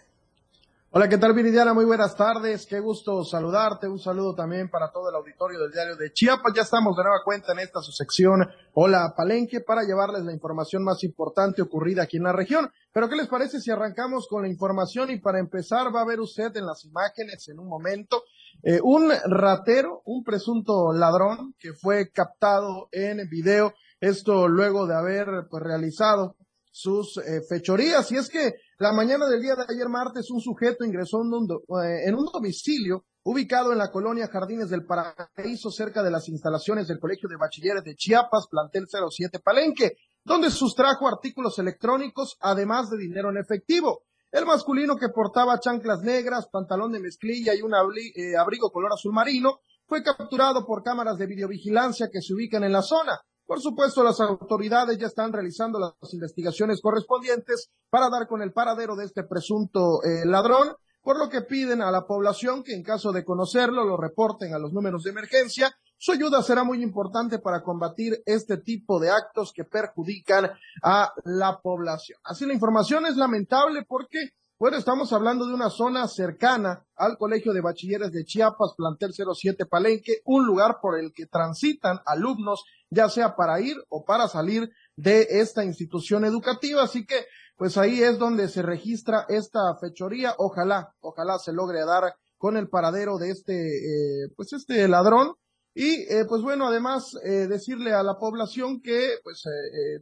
[0.95, 1.73] Hola, ¿qué tal Viridiana?
[1.73, 5.97] Muy buenas tardes, qué gusto saludarte, un saludo también para todo el auditorio del diario
[5.97, 10.23] de Chiapas, ya estamos de nueva cuenta en esta su sección Hola Palenque para llevarles
[10.25, 12.71] la información más importante ocurrida aquí en la región.
[12.93, 16.21] Pero ¿qué les parece si arrancamos con la información y para empezar va a ver
[16.21, 18.25] usted en las imágenes en un momento
[18.63, 25.47] eh, un ratero, un presunto ladrón que fue captado en video, esto luego de haber
[25.49, 26.37] pues realizado
[26.73, 28.11] sus eh, fechorías.
[28.11, 31.49] Y es que la mañana del día de ayer martes un sujeto ingresó en un,
[31.85, 36.89] eh, en un domicilio ubicado en la colonia Jardines del Paraíso, cerca de las instalaciones
[36.89, 39.93] del Colegio de Bachilleres de Chiapas, plantel 07 Palenque,
[40.25, 44.03] donde sustrajo artículos electrónicos, además de dinero en efectivo.
[44.33, 49.13] El masculino que portaba chanclas negras, pantalón de mezclilla y un eh, abrigo color azul
[49.13, 53.21] marino, fue capturado por cámaras de videovigilancia que se ubican en la zona.
[53.53, 58.97] Por supuesto, las autoridades ya están realizando las investigaciones correspondientes para dar con el paradero
[58.97, 63.13] de este presunto eh, ladrón, por lo que piden a la población que en caso
[63.13, 65.71] de conocerlo lo reporten a los números de emergencia.
[65.99, 70.51] Su ayuda será muy importante para combatir este tipo de actos que perjudican
[70.83, 72.19] a la población.
[72.25, 74.31] Así la información es lamentable porque
[74.63, 79.67] bueno, estamos hablando de una zona cercana al Colegio de Bachilleres de Chiapas, plantel 07
[79.67, 84.71] Palenque, un lugar por el que transitan alumnos, ya sea para ir o para salir
[84.95, 86.85] de esta institución educativa.
[86.85, 90.37] Así que, pues ahí es donde se registra esta fechoría.
[90.39, 95.35] Ojalá, ojalá se logre dar con el paradero de este, eh, pues este ladrón.
[95.75, 99.43] Y eh, pues bueno, además eh, decirle a la población que pues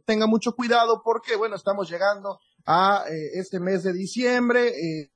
[0.05, 4.67] tenga mucho cuidado porque bueno, estamos llegando a eh, este mes de diciembre.
[4.69, 5.11] Eh,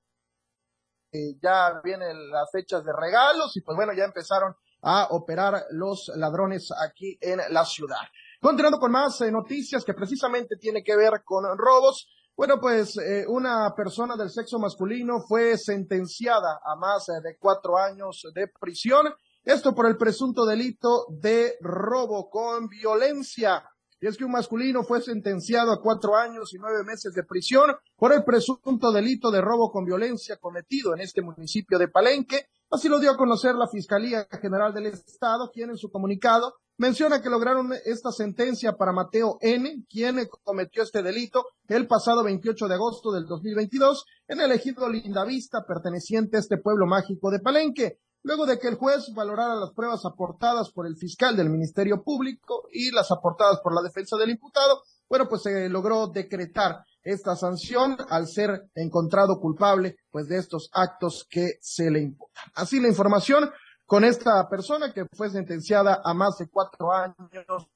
[1.11, 6.11] eh, ya vienen las fechas de regalos y pues bueno, ya empezaron a operar los
[6.15, 8.01] ladrones aquí en la ciudad.
[8.41, 12.07] Continuando con más noticias que precisamente tiene que ver con robos.
[12.35, 12.95] Bueno, pues
[13.29, 19.07] una persona del sexo masculino fue sentenciada a más de cuatro años de prisión.
[19.43, 23.63] Esto por el presunto delito de robo con violencia.
[24.05, 27.71] Y es que un masculino fue sentenciado a cuatro años y nueve meses de prisión
[27.97, 32.45] por el presunto delito de robo con violencia cometido en este municipio de Palenque.
[32.69, 37.19] Así lo dio a conocer la Fiscalía General del Estado, quien en su comunicado menciona
[37.19, 42.75] que lograron esta sentencia para Mateo N., quien cometió este delito el pasado 28 de
[42.75, 48.47] agosto del 2022 en el ejido Lindavista, perteneciente a este pueblo mágico de Palenque luego
[48.47, 52.91] de que el juez valorara las pruebas aportadas por el fiscal del Ministerio Público y
[52.91, 58.27] las aportadas por la defensa del imputado, bueno, pues se logró decretar esta sanción al
[58.27, 62.45] ser encontrado culpable, pues de estos actos que se le imputan.
[62.55, 63.51] Así la información
[63.85, 67.69] con esta persona que fue sentenciada a más de cuatro años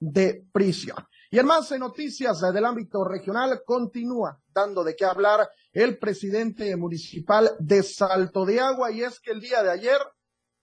[0.00, 0.96] de prisión.
[1.34, 7.56] Y en más noticias del ámbito regional, continúa dando de qué hablar el presidente municipal
[7.58, 9.98] de Salto de Agua y es que el día de ayer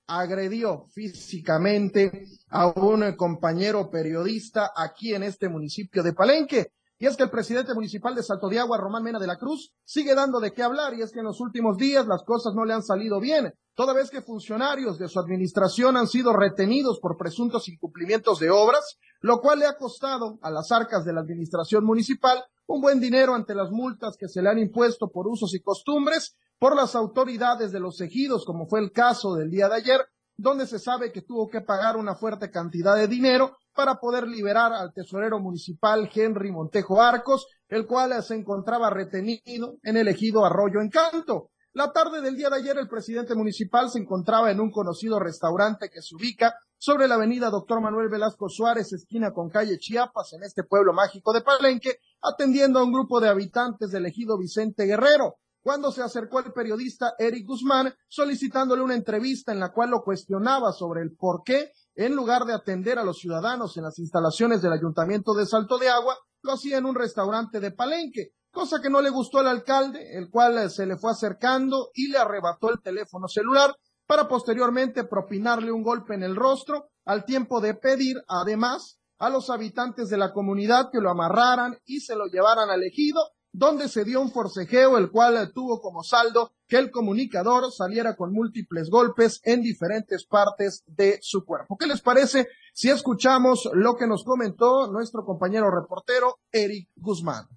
[0.08, 6.72] agredió físicamente a un compañero periodista aquí en este municipio de Palenque.
[7.02, 9.74] Y es que el presidente municipal de Salto de Agua, Román Mena de la Cruz,
[9.84, 12.64] sigue dando de qué hablar y es que en los últimos días las cosas no
[12.64, 17.18] le han salido bien, toda vez que funcionarios de su administración han sido retenidos por
[17.18, 21.86] presuntos incumplimientos de obras, lo cual le ha costado a las arcas de la administración
[21.86, 25.64] municipal un buen dinero ante las multas que se le han impuesto por usos y
[25.64, 30.02] costumbres por las autoridades de los ejidos, como fue el caso del día de ayer,
[30.38, 34.74] donde se sabe que tuvo que pagar una fuerte cantidad de dinero para poder liberar
[34.74, 40.82] al tesorero municipal Henry Montejo Arcos, el cual se encontraba retenido en el ejido Arroyo
[40.82, 41.52] Encanto.
[41.74, 45.90] La tarde del día de ayer el presidente municipal se encontraba en un conocido restaurante
[45.90, 50.44] que se ubica sobre la avenida Doctor Manuel Velasco Suárez, esquina con calle Chiapas, en
[50.44, 55.38] este pueblo mágico de Palenque, atendiendo a un grupo de habitantes del ejido Vicente Guerrero
[55.62, 60.72] cuando se acercó el periodista Eric Guzmán solicitándole una entrevista en la cual lo cuestionaba
[60.74, 64.74] sobre el por qué, en lugar de atender a los ciudadanos en las instalaciones del
[64.74, 69.02] Ayuntamiento de Salto de Agua, lo hacía en un restaurante de Palenque, cosa que no
[69.02, 73.28] le gustó al alcalde, el cual se le fue acercando y le arrebató el teléfono
[73.28, 73.76] celular
[74.08, 79.50] para posteriormente propinarle un golpe en el rostro, al tiempo de pedir, además, a los
[79.50, 83.22] habitantes de la comunidad que lo amarraran y se lo llevaran al ejido
[83.54, 88.32] donde se dio un forcejeo el cual tuvo como saldo que el comunicador saliera con
[88.32, 91.78] múltiples golpes en diferentes partes de su cuerpo.
[91.78, 97.48] ¿Qué les parece si escuchamos lo que nos comentó nuestro compañero reportero Eric Guzmán?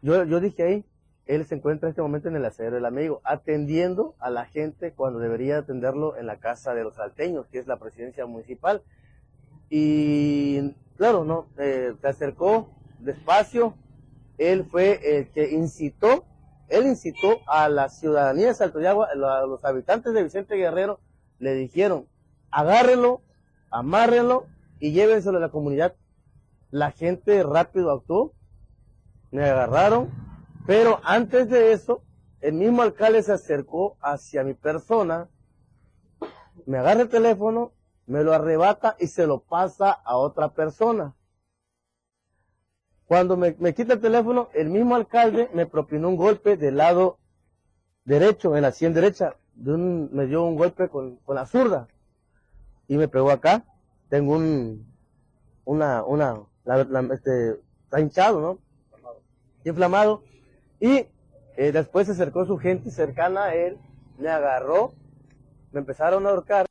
[0.00, 0.84] Yo, dije ahí,
[1.26, 4.94] él se encuentra en este momento en el acero del amigo, atendiendo a la gente
[4.94, 8.84] cuando debería atenderlo en la casa de los salteños, que es la presidencia municipal.
[9.68, 12.70] Y claro, no, eh, se acercó
[13.00, 13.74] despacio,
[14.38, 16.24] él fue el que incitó,
[16.68, 21.00] él incitó a la ciudadanía de Agua, a los habitantes de Vicente Guerrero,
[21.38, 22.06] le dijeron,
[22.50, 23.22] agárrenlo,
[23.70, 24.46] amárrenlo
[24.80, 25.94] y llévenselo a la comunidad.
[26.70, 28.32] La gente rápido actuó,
[29.30, 30.10] me agarraron,
[30.66, 32.02] pero antes de eso,
[32.40, 35.28] el mismo alcalde se acercó hacia mi persona,
[36.66, 37.72] me agarra el teléfono,
[38.06, 41.14] me lo arrebata y se lo pasa a otra persona.
[43.08, 47.18] Cuando me, quita el teléfono, el mismo alcalde me propinó un golpe del lado
[48.04, 49.34] derecho, en la sien derecha.
[49.56, 51.88] me dio un golpe con, la zurda.
[52.86, 53.64] Y me pegó acá.
[54.10, 54.86] Tengo un,
[55.64, 56.36] una, una,
[57.14, 58.58] este, está hinchado, ¿no?
[59.64, 60.22] Inflamado.
[60.78, 61.06] Y
[61.56, 63.78] eh, después se acercó su gente cercana a él,
[64.18, 64.92] me agarró,
[65.72, 66.67] me empezaron a ahorcar.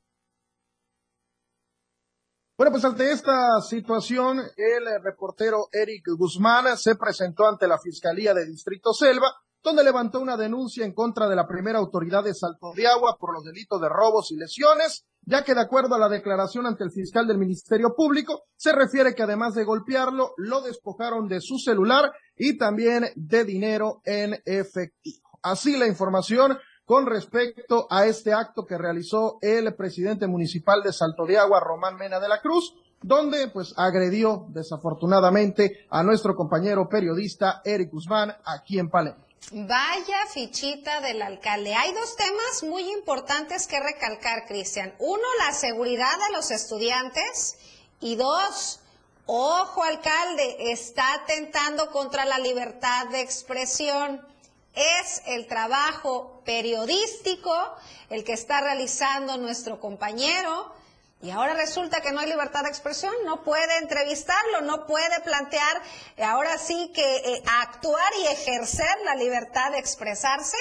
[2.58, 8.34] Bueno, pues ante esta situación, el eh, reportero Eric Guzmán se presentó ante la Fiscalía
[8.34, 9.32] de Distrito Selva,
[9.62, 13.32] donde levantó una denuncia en contra de la primera autoridad de Salto de Agua por
[13.32, 16.90] los delitos de robos y lesiones, ya que de acuerdo a la declaración ante el
[16.90, 22.12] fiscal del Ministerio Público, se refiere que además de golpearlo, lo despojaron de su celular
[22.36, 25.30] y también de dinero en efectivo.
[25.44, 26.58] Así la información
[26.88, 31.98] con respecto a este acto que realizó el presidente municipal de Salto de Agua, Román
[31.98, 38.80] Mena de la Cruz, donde pues agredió desafortunadamente a nuestro compañero periodista Eric Guzmán aquí
[38.80, 39.20] en Palenque.
[39.52, 41.76] Vaya fichita del alcalde.
[41.76, 44.94] Hay dos temas muy importantes que recalcar, Cristian.
[45.00, 47.58] Uno, la seguridad de los estudiantes
[48.00, 48.80] y dos,
[49.26, 54.26] ojo alcalde, está atentando contra la libertad de expresión
[54.76, 57.54] es el trabajo periodístico
[58.10, 60.74] el que está realizando nuestro compañero.
[61.22, 65.82] Y ahora resulta que no hay libertad de expresión, no puede entrevistarlo, no puede plantear,
[66.24, 70.58] ahora sí que eh, actuar y ejercer la libertad de expresarse.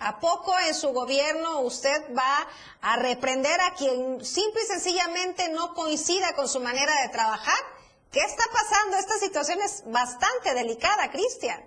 [0.00, 2.48] ¿A poco en su gobierno usted va
[2.80, 7.58] a reprender a quien simple y sencillamente no coincida con su manera de trabajar?
[8.10, 8.96] ¿Qué está pasando?
[8.96, 11.62] Esta situación es bastante delicada, Cristian.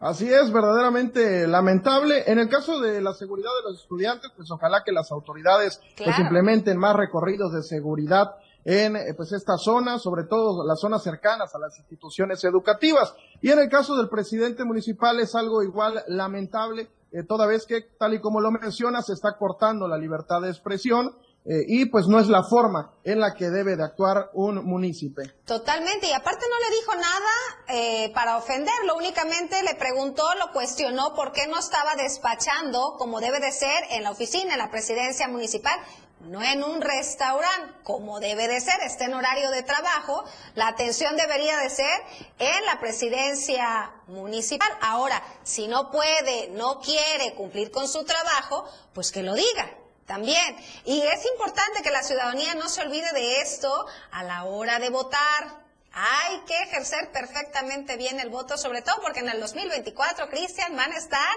[0.00, 2.24] Así es, verdaderamente lamentable.
[2.26, 6.18] En el caso de la seguridad de los estudiantes, pues ojalá que las autoridades pues
[6.18, 8.34] implementen más recorridos de seguridad
[8.64, 13.14] en eh, pues esta zona, sobre todo las zonas cercanas a las instituciones educativas.
[13.42, 17.82] Y en el caso del presidente municipal es algo igual lamentable, eh, toda vez que,
[17.98, 21.14] tal y como lo menciona, se está cortando la libertad de expresión
[21.46, 25.24] eh, y pues no es la forma en la que debe de actuar un municipio.
[25.46, 27.30] Totalmente, y aparte no le dijo nada
[27.68, 33.40] eh, para ofenderlo, únicamente le preguntó, lo cuestionó por qué no estaba despachando como debe
[33.40, 35.78] de ser en la oficina, en la presidencia municipal.
[36.20, 40.22] no en un restaurante, como debe de ser, esté en horario de trabajo,
[40.54, 42.02] la atención debería de ser
[42.38, 44.68] en la presidencia municipal.
[44.82, 49.79] Ahora, si no puede, no quiere cumplir con su trabajo, pues que lo diga
[50.10, 50.56] también.
[50.84, 54.90] Y es importante que la ciudadanía no se olvide de esto a la hora de
[54.90, 55.60] votar.
[55.92, 60.90] Hay que ejercer perfectamente bien el voto, sobre todo porque en el 2024, Cristian, van
[60.90, 61.36] a estar,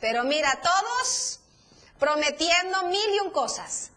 [0.00, 1.40] pero mira, todos
[1.98, 3.90] prometiendo mil y un cosas.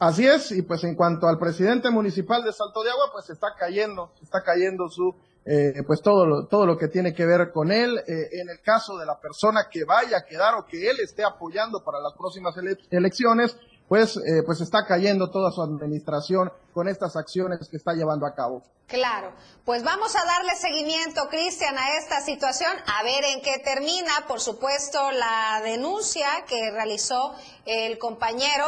[0.00, 3.54] Así es, y pues en cuanto al presidente municipal de Salto de Agua, pues está
[3.56, 5.14] cayendo, está cayendo su,
[5.46, 7.98] eh, pues todo lo, todo lo que tiene que ver con él.
[7.98, 11.24] Eh, en el caso de la persona que vaya a quedar o que él esté
[11.24, 12.54] apoyando para las próximas
[12.90, 13.56] elecciones,
[13.88, 18.34] pues, eh, pues está cayendo toda su administración con estas acciones que está llevando a
[18.34, 18.62] cabo.
[18.86, 19.32] Claro,
[19.64, 24.40] pues vamos a darle seguimiento, Cristian, a esta situación, a ver en qué termina, por
[24.40, 27.34] supuesto, la denuncia que realizó
[27.64, 28.64] el compañero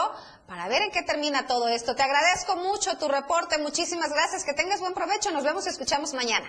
[0.47, 1.95] para ver en qué termina todo esto.
[1.95, 6.15] Te agradezco mucho tu reporte, muchísimas gracias, que tengas buen provecho, nos vemos y escuchamos
[6.15, 6.47] mañana.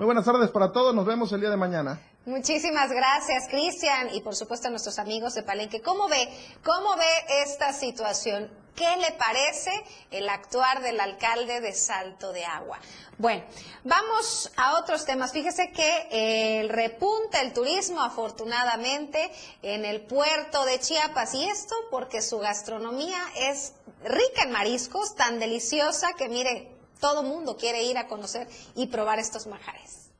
[0.00, 2.00] Muy buenas tardes para todos, nos vemos el día de mañana.
[2.24, 5.82] Muchísimas gracias, Cristian, y por supuesto a nuestros amigos de Palenque.
[5.82, 6.26] ¿Cómo ve,
[6.64, 8.50] cómo ve esta situación?
[8.74, 9.70] ¿Qué le parece
[10.10, 12.78] el actuar del alcalde de Salto de Agua?
[13.18, 13.44] Bueno,
[13.84, 15.32] vamos a otros temas.
[15.32, 19.30] Fíjese que repunta el turismo afortunadamente
[19.60, 25.38] en el puerto de Chiapas y esto porque su gastronomía es rica en mariscos, tan
[25.38, 30.10] deliciosa que mire, todo mundo quiere ir a conocer y probar estos majares.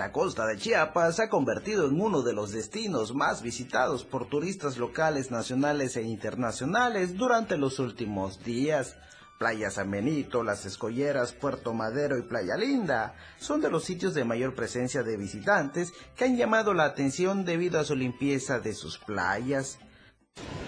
[0.00, 4.30] La costa de Chiapas se ha convertido en uno de los destinos más visitados por
[4.30, 8.96] turistas locales, nacionales e internacionales durante los últimos días.
[9.40, 14.22] Playa San Benito, Las Escolleras, Puerto Madero y Playa Linda son de los sitios de
[14.22, 18.98] mayor presencia de visitantes que han llamado la atención debido a su limpieza de sus
[18.98, 19.78] playas.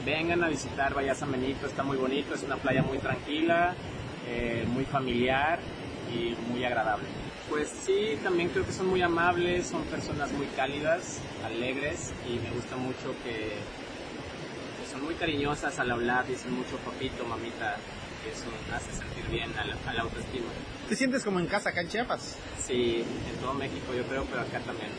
[0.07, 3.75] Vengan a visitar Bahía San Benito, está muy bonito, es una playa muy tranquila,
[4.27, 5.59] eh, muy familiar
[6.11, 7.05] y muy agradable.
[7.51, 12.51] Pues sí, también creo que son muy amables, son personas muy cálidas, alegres y me
[12.53, 13.53] gusta mucho que,
[14.91, 17.77] son muy cariñosas al hablar, dicen mucho papito, mamita,
[18.31, 18.45] eso
[18.75, 20.47] hace sentir bien al, la autoestima.
[20.89, 22.37] ¿Te sientes como en casa acá en Chiapas?
[22.63, 24.91] Sí, en todo México yo creo, pero acá también.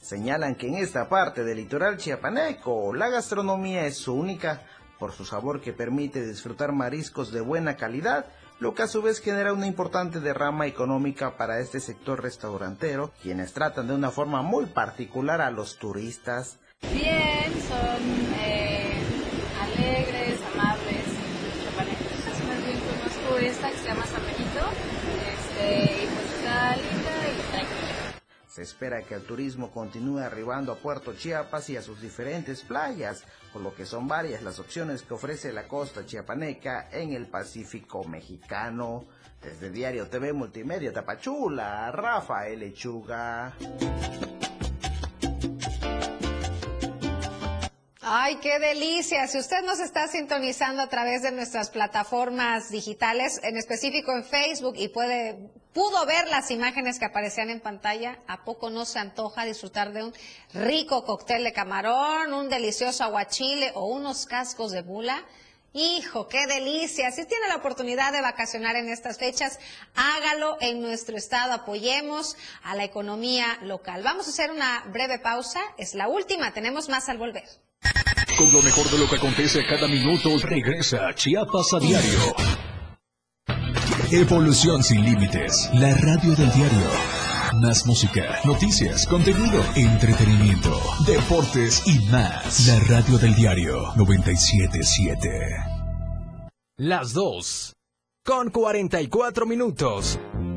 [0.00, 4.62] Señalan que en esta parte del litoral chiapaneco la gastronomía es única
[4.98, 8.26] por su sabor que permite disfrutar mariscos de buena calidad
[8.60, 13.52] lo que a su vez genera una importante derrama económica para este sector restaurantero, quienes
[13.52, 16.58] tratan de una forma muy particular a los turistas.
[16.92, 18.98] Bien, son eh,
[19.62, 21.04] alegres, amables,
[21.64, 22.08] chapanecos.
[22.48, 27.88] Más bien conozco esta que se llama San este, y pues está linda y tranquila.
[28.58, 33.22] Se espera que el turismo continúe arribando a Puerto Chiapas y a sus diferentes playas,
[33.52, 38.02] por lo que son varias las opciones que ofrece la costa chiapaneca en el Pacífico
[38.02, 39.04] mexicano.
[39.40, 43.54] Desde Diario TV Multimedia Tapachula, Rafael Lechuga.
[48.10, 49.26] Ay, qué delicia.
[49.26, 54.76] Si usted nos está sintonizando a través de nuestras plataformas digitales, en específico en Facebook,
[54.78, 59.44] y puede, pudo ver las imágenes que aparecían en pantalla, ¿a poco no se antoja
[59.44, 60.14] disfrutar de un
[60.54, 65.22] rico cóctel de camarón, un delicioso aguachile o unos cascos de bula?
[65.74, 67.10] Hijo, qué delicia.
[67.10, 69.58] Si tiene la oportunidad de vacacionar en estas fechas,
[69.94, 71.52] hágalo en nuestro estado.
[71.52, 74.02] Apoyemos a la economía local.
[74.02, 75.60] Vamos a hacer una breve pausa.
[75.76, 76.54] Es la última.
[76.54, 77.67] Tenemos más al volver.
[78.38, 82.34] Con lo mejor de lo que acontece cada minuto, regresa Chiapas a diario.
[84.12, 86.90] Evolución sin límites, la radio del diario.
[87.60, 92.66] Más música, noticias, contenido, entretenimiento, deportes y más.
[92.68, 95.28] La radio del diario 977.
[96.76, 97.72] Las dos
[98.24, 100.18] con 44 minutos.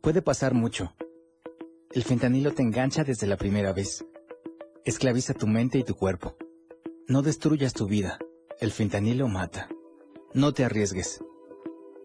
[0.00, 0.94] Puede pasar mucho.
[1.92, 4.04] El fentanilo te engancha desde la primera vez.
[4.84, 6.36] Esclaviza tu mente y tu cuerpo.
[7.08, 8.18] No destruyas tu vida.
[8.60, 9.68] El fentanilo mata.
[10.34, 11.22] No te arriesgues.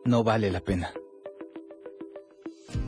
[0.06, 0.94] No vale la pena.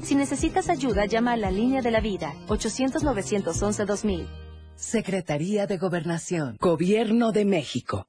[0.01, 4.27] Si necesitas ayuda, llama a la línea de la vida, 800-911-2000.
[4.75, 8.07] Secretaría de Gobernación, Gobierno de México.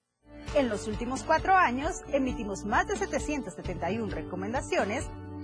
[0.55, 5.05] En los últimos cuatro años, emitimos más de 771 recomendaciones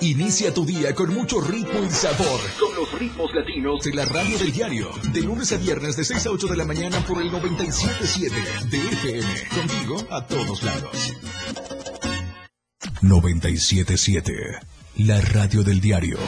[0.00, 2.40] Inicia tu día con mucho ritmo y sabor.
[2.60, 4.90] Con los ritmos latinos de la radio del diario.
[5.12, 8.78] De lunes a viernes de 6 a 8 de la mañana por el 97.7 de
[8.78, 9.26] FM.
[9.56, 11.14] Contigo a todos lados.
[13.02, 14.60] 97.7.
[14.98, 16.18] La radio del diario.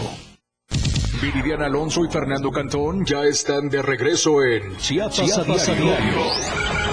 [1.23, 6.90] Viridiana Alonso y Fernando Cantón ya están de regreso en Chiapas, Chiapas a a diario.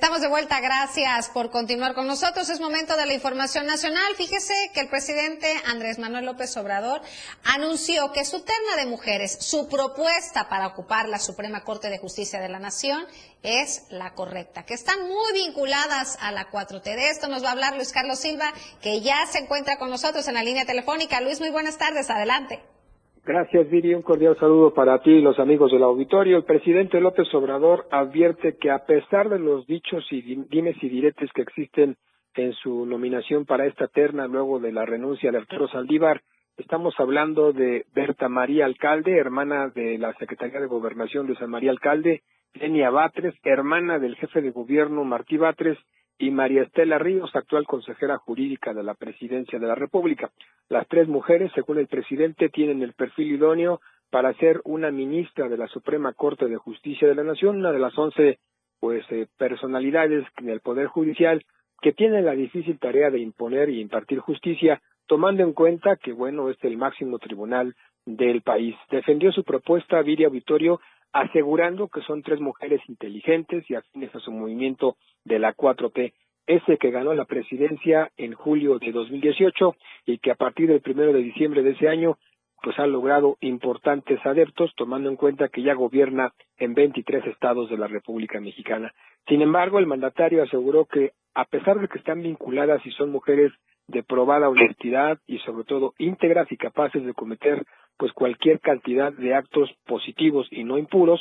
[0.00, 2.48] Estamos de vuelta, gracias por continuar con nosotros.
[2.48, 4.16] Es momento de la información nacional.
[4.16, 7.02] Fíjese que el presidente Andrés Manuel López Obrador
[7.44, 12.40] anunció que su terna de mujeres, su propuesta para ocupar la Suprema Corte de Justicia
[12.40, 13.06] de la Nación
[13.42, 16.82] es la correcta, que están muy vinculadas a la 4T.
[16.82, 20.26] De esto nos va a hablar Luis Carlos Silva, que ya se encuentra con nosotros
[20.28, 21.20] en la línea telefónica.
[21.20, 22.62] Luis, muy buenas tardes, adelante.
[23.24, 23.94] Gracias, Viri.
[23.94, 26.36] Un cordial saludo para ti y los amigos del auditorio.
[26.38, 30.88] El presidente López Obrador advierte que a pesar de los dichos y di- dimes y
[30.88, 31.96] diretes que existen
[32.34, 36.22] en su nominación para esta terna luego de la renuncia de Arturo Saldívar,
[36.56, 41.70] estamos hablando de Berta María Alcalde, hermana de la Secretaría de Gobernación de San María
[41.72, 42.22] Alcalde,
[42.54, 45.78] Lenia Batres, hermana del jefe de gobierno Martí Batres,
[46.20, 50.30] y María Estela Ríos, actual consejera jurídica de la Presidencia de la República.
[50.68, 55.56] Las tres mujeres, según el presidente, tienen el perfil idóneo para ser una ministra de
[55.56, 58.38] la Suprema Corte de Justicia de la Nación, una de las once
[58.80, 61.42] pues eh, personalidades del Poder Judicial
[61.80, 66.50] que tienen la difícil tarea de imponer y impartir justicia, tomando en cuenta que bueno
[66.50, 68.76] es el máximo tribunal del país.
[68.90, 70.80] Defendió su propuesta Viria Vitorio
[71.12, 76.12] asegurando que son tres mujeres inteligentes y afines a su movimiento de la 4T,
[76.46, 81.12] ese que ganó la presidencia en julio de 2018 y que a partir del primero
[81.12, 82.18] de diciembre de ese año
[82.62, 87.78] pues ha logrado importantes adeptos, tomando en cuenta que ya gobierna en 23 estados de
[87.78, 88.92] la República Mexicana.
[89.28, 93.52] Sin embargo, el mandatario aseguró que a pesar de que están vinculadas y son mujeres
[93.86, 97.64] de probada honestidad y sobre todo íntegras y capaces de cometer
[97.96, 101.20] pues cualquier cantidad de actos positivos y no impuros,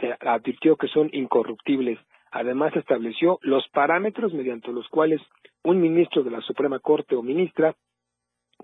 [0.00, 1.98] se advirtió que son incorruptibles.
[2.32, 5.20] Además estableció los parámetros mediante los cuales
[5.62, 7.74] un ministro de la Suprema Corte o ministra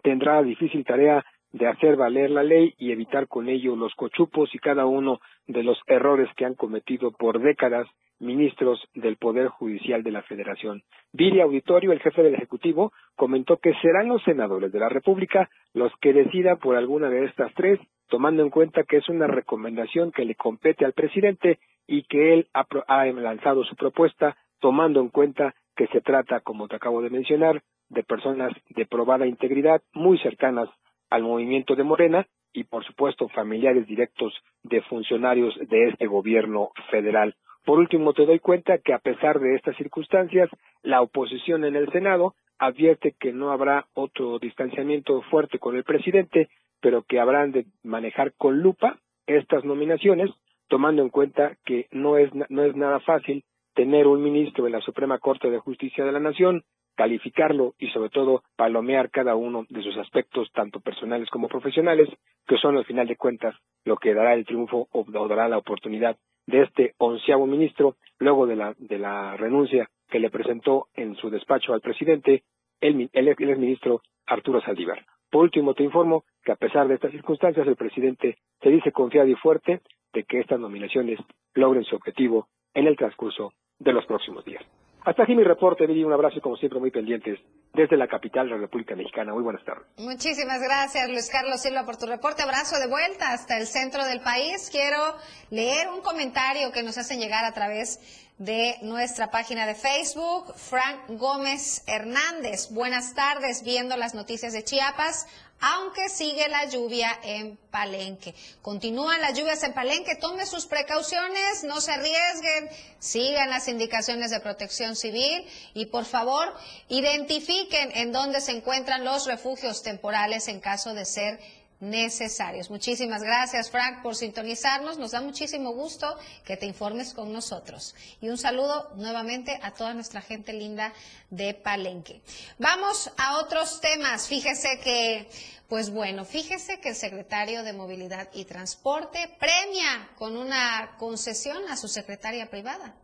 [0.03, 4.55] tendrá la difícil tarea de hacer valer la ley y evitar con ello los cochupos
[4.55, 7.87] y cada uno de los errores que han cometido por décadas
[8.19, 10.83] ministros del Poder Judicial de la Federación.
[11.13, 15.93] Viri Auditorio, el jefe del Ejecutivo, comentó que serán los senadores de la República los
[16.01, 20.25] que decidan por alguna de estas tres, tomando en cuenta que es una recomendación que
[20.25, 25.55] le compete al presidente y que él ha, ha lanzado su propuesta, tomando en cuenta
[25.75, 30.69] que se trata, como te acabo de mencionar, de personas de probada integridad muy cercanas
[31.13, 34.33] al movimiento de Morena y, por supuesto, familiares directos
[34.63, 37.35] de funcionarios de este gobierno federal.
[37.67, 40.49] Por último, te doy cuenta que a pesar de estas circunstancias,
[40.83, 46.49] la oposición en el Senado advierte que no habrá otro distanciamiento fuerte con el presidente,
[46.81, 50.31] pero que habrán de manejar con lupa estas nominaciones,
[50.69, 53.45] tomando en cuenta que no es, no es nada fácil
[53.75, 56.65] tener un ministro en la Suprema Corte de Justicia de la Nación,
[56.97, 62.09] calificarlo y sobre todo palomear cada uno de sus aspectos, tanto personales como profesionales,
[62.47, 66.17] que son al final de cuentas lo que dará el triunfo o, dará la oportunidad
[66.47, 71.31] de este onceavo ministro, luego de la, de la renuncia que le presentó en su
[71.31, 72.43] despacho al presidente
[72.81, 75.05] el, el, el ministro Arturo Saldívar.
[75.31, 79.29] Por último, te informo que a pesar de estas circunstancias, el presidente se dice confiado
[79.29, 79.81] y fuerte
[80.13, 81.19] de que estas nominaciones
[81.55, 84.63] logren su objetivo en el transcurso de los próximos días.
[85.05, 86.05] Hasta aquí mi reporte, Viri.
[86.05, 87.41] Un abrazo y como siempre muy pendientes
[87.75, 89.33] desde la capital de la República Mexicana.
[89.33, 89.85] Muy buenas tardes.
[89.99, 92.43] Muchísimas gracias, Luis Carlos Silva, por tu reporte.
[92.43, 94.69] Abrazo de vuelta hasta el centro del país.
[94.71, 95.17] Quiero
[95.51, 97.99] leer un comentario que nos hacen llegar a través
[98.39, 100.55] de nuestra página de Facebook.
[100.55, 102.71] Frank Gómez Hernández.
[102.71, 105.27] Buenas tardes, viendo las noticias de Chiapas
[105.63, 108.35] aunque sigue la lluvia en Palenque.
[108.63, 114.41] Continúan las lluvias en Palenque, tome sus precauciones, no se arriesguen, sigan las indicaciones de
[114.41, 116.53] protección civil y por favor
[116.89, 121.39] identifiquen en dónde se encuentran los refugios temporales en caso de ser
[121.83, 122.71] necesarios.
[122.71, 124.99] Muchísimas gracias, Frank, por sintonizarnos.
[124.99, 127.97] Nos da muchísimo gusto que te informes con nosotros.
[128.21, 130.93] Y un saludo nuevamente a toda nuestra gente linda
[131.29, 132.23] de Palenque.
[132.59, 134.29] Vamos a otros temas.
[134.29, 135.29] Fíjese que,
[135.69, 141.77] pues bueno, fíjese que el secretario de Movilidad y Transporte premia con una concesión a
[141.77, 142.95] su secretaria privada.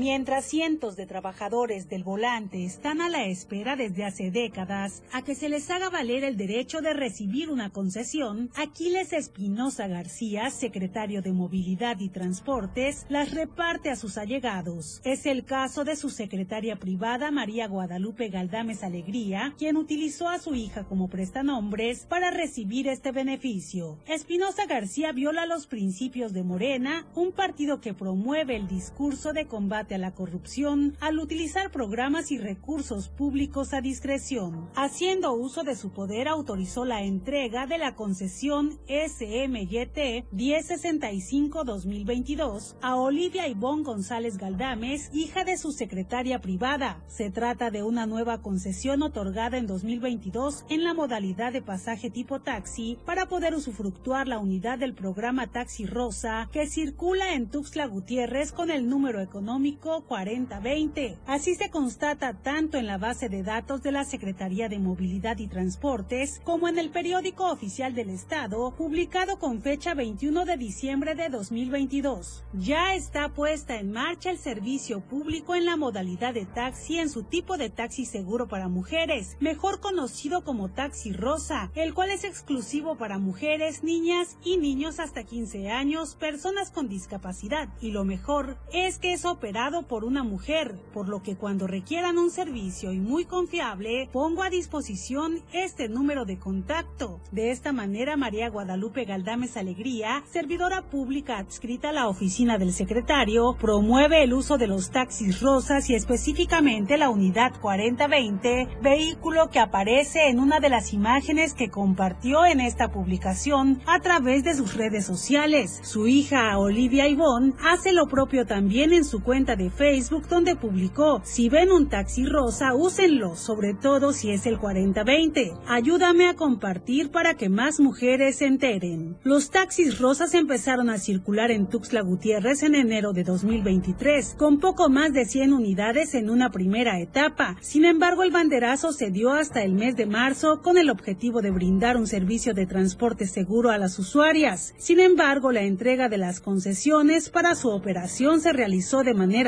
[0.00, 5.34] Mientras cientos de trabajadores del volante están a la espera desde hace décadas a que
[5.34, 11.34] se les haga valer el derecho de recibir una concesión, Aquiles Espinosa García, secretario de
[11.34, 15.02] Movilidad y Transportes, las reparte a sus allegados.
[15.04, 20.54] Es el caso de su secretaria privada María Guadalupe Galdames Alegría, quien utilizó a su
[20.54, 23.98] hija como prestanombres para recibir este beneficio.
[24.06, 29.89] Espinosa García viola los principios de Morena, un partido que promueve el discurso de combate
[29.94, 34.68] a la corrupción al utilizar programas y recursos públicos a discreción.
[34.74, 43.48] Haciendo uso de su poder autorizó la entrega de la concesión SMYT 1065-2022 a Olivia
[43.48, 47.02] Ivonne González Galdames, hija de su secretaria privada.
[47.08, 52.40] Se trata de una nueva concesión otorgada en 2022 en la modalidad de pasaje tipo
[52.40, 58.52] taxi para poder usufructuar la unidad del programa Taxi Rosa que circula en Tuxtla Gutiérrez
[58.52, 61.18] con el número económico 4020.
[61.26, 65.48] Así se constata tanto en la base de datos de la Secretaría de Movilidad y
[65.48, 71.30] Transportes como en el periódico oficial del Estado, publicado con fecha 21 de diciembre de
[71.30, 72.44] 2022.
[72.52, 77.22] Ya está puesta en marcha el servicio público en la modalidad de taxi en su
[77.22, 82.96] tipo de taxi seguro para mujeres, mejor conocido como taxi rosa, el cual es exclusivo
[82.96, 87.68] para mujeres, niñas y niños hasta 15 años, personas con discapacidad.
[87.80, 92.18] Y lo mejor es que es operado por una mujer, por lo que cuando requieran
[92.18, 97.20] un servicio y muy confiable, pongo a disposición este número de contacto.
[97.30, 103.56] De esta manera, María Guadalupe Galdames Alegría, servidora pública adscrita a la oficina del secretario,
[103.60, 110.28] promueve el uso de los taxis rosas y específicamente la unidad 4020, vehículo que aparece
[110.28, 115.06] en una de las imágenes que compartió en esta publicación a través de sus redes
[115.06, 115.80] sociales.
[115.84, 121.20] Su hija Olivia Ivonne hace lo propio también en su cuenta de Facebook donde publicó,
[121.24, 125.54] si ven un taxi rosa, úsenlo, sobre todo si es el 4020.
[125.66, 129.16] Ayúdame a compartir para que más mujeres se enteren.
[129.22, 134.88] Los taxis rosas empezaron a circular en Tuxtla Gutiérrez en enero de 2023, con poco
[134.88, 137.56] más de 100 unidades en una primera etapa.
[137.60, 141.50] Sin embargo, el banderazo se dio hasta el mes de marzo con el objetivo de
[141.50, 144.74] brindar un servicio de transporte seguro a las usuarias.
[144.78, 149.39] Sin embargo, la entrega de las concesiones para su operación se realizó de manera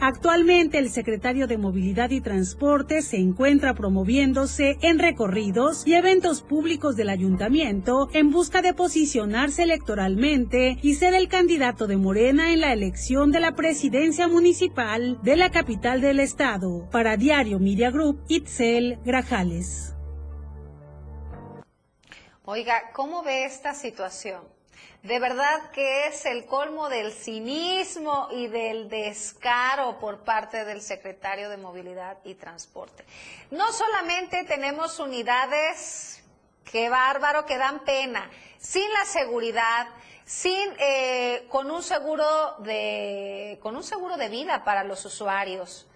[0.00, 6.96] Actualmente el secretario de Movilidad y Transporte se encuentra promoviéndose en recorridos y eventos públicos
[6.96, 12.72] del ayuntamiento en busca de posicionarse electoralmente y ser el candidato de Morena en la
[12.72, 16.88] elección de la presidencia municipal de la capital del estado.
[16.90, 19.94] Para Diario Media Group, Itzel Grajales.
[22.44, 24.42] Oiga, ¿cómo ve esta situación?
[25.02, 31.48] De verdad que es el colmo del cinismo y del descaro por parte del secretario
[31.48, 33.04] de Movilidad y Transporte.
[33.50, 36.22] No solamente tenemos unidades,
[36.64, 39.88] qué bárbaro, que dan pena, sin la seguridad,
[40.24, 45.86] sin eh, con un seguro de con un seguro de vida para los usuarios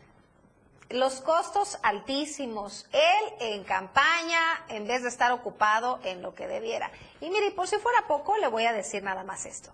[0.91, 6.91] los costos altísimos, él en campaña en vez de estar ocupado en lo que debiera.
[7.21, 9.71] Y mire, por si fuera poco, le voy a decir nada más esto.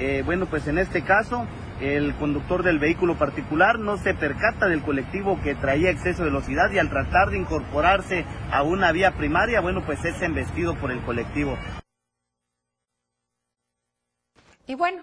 [0.00, 1.46] Eh, bueno, pues en este caso
[1.80, 6.70] el conductor del vehículo particular no se percata del colectivo que traía exceso de velocidad
[6.70, 11.02] y al tratar de incorporarse a una vía primaria, bueno, pues es embestido por el
[11.02, 11.56] colectivo.
[14.66, 15.02] Y bueno,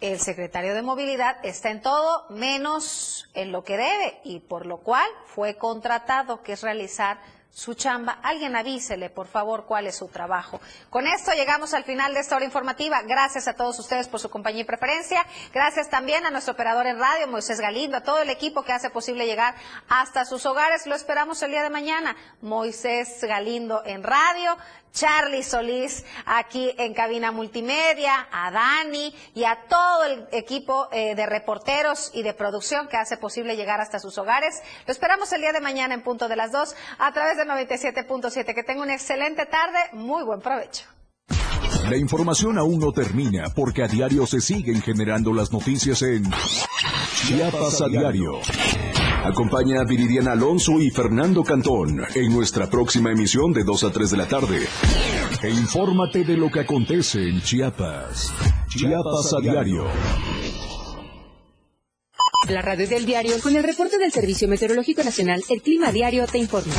[0.00, 4.78] el secretario de Movilidad está en todo menos en lo que debe y por lo
[4.78, 7.18] cual fue contratado, que es realizar
[7.52, 8.18] su chamba.
[8.22, 10.60] Alguien avísele, por favor, cuál es su trabajo.
[10.88, 13.02] Con esto llegamos al final de esta hora informativa.
[13.02, 15.24] Gracias a todos ustedes por su compañía y preferencia.
[15.52, 18.90] Gracias también a nuestro operador en radio, Moisés Galindo, a todo el equipo que hace
[18.90, 19.54] posible llegar
[19.88, 20.86] hasta sus hogares.
[20.86, 22.16] Lo esperamos el día de mañana.
[22.40, 24.56] Moisés Galindo en radio.
[24.92, 31.26] Charlie Solís aquí en cabina multimedia, a Dani y a todo el equipo eh, de
[31.26, 34.60] reporteros y de producción que hace posible llegar hasta sus hogares.
[34.86, 38.54] Lo esperamos el día de mañana en punto de las dos a través de 97.7.
[38.54, 40.84] Que tenga una excelente tarde, muy buen provecho.
[41.88, 46.30] La información aún no termina porque a diario se siguen generando las noticias en
[47.26, 48.40] Chiapas a diario.
[49.24, 54.10] Acompaña a Viridiana Alonso y Fernando Cantón en nuestra próxima emisión de 2 a 3
[54.10, 54.66] de la tarde.
[55.42, 58.34] E infórmate de lo que acontece en Chiapas.
[58.68, 59.86] Chiapas a diario.
[62.48, 66.38] La radio del diario con el reporte del Servicio Meteorológico Nacional, el Clima Diario te
[66.38, 66.74] informa.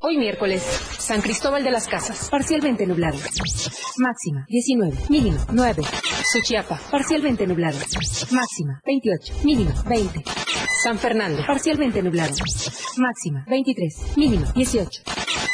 [0.00, 0.62] Hoy miércoles,
[0.98, 3.18] San Cristóbal de las Casas, parcialmente nublado.
[3.98, 5.82] Máxima 19, mínimo 9.
[6.32, 7.78] Suchiapa, parcialmente nublado.
[8.32, 10.24] Máxima 28, mínimo 20.
[10.84, 12.34] San Fernando, parcialmente nublado.
[12.98, 15.02] Máxima 23, mínimo 18.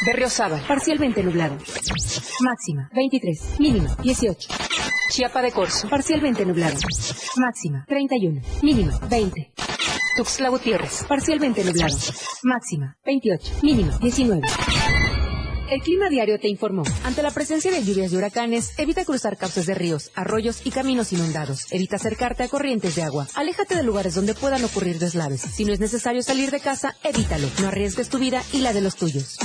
[0.04, 1.56] Berriozábal, parcialmente nublado.
[2.40, 4.48] Máxima 23, mínimo 18.
[5.08, 6.76] Chiapa de Corzo, parcialmente nublado.
[7.36, 9.52] Máxima 31, mínimo 20.
[10.16, 11.96] Tuxtla Gutiérrez, parcialmente nublado.
[12.42, 14.42] Máxima 28, mínimo 19.
[15.70, 16.82] El Clima Diario te informó.
[17.04, 21.12] Ante la presencia de lluvias y huracanes, evita cruzar cauces de ríos, arroyos y caminos
[21.12, 21.66] inundados.
[21.70, 23.28] Evita acercarte a corrientes de agua.
[23.34, 25.42] Aléjate de lugares donde puedan ocurrir deslaves.
[25.42, 27.48] Si no es necesario salir de casa, evítalo.
[27.60, 29.38] No arriesgues tu vida y la de los tuyos.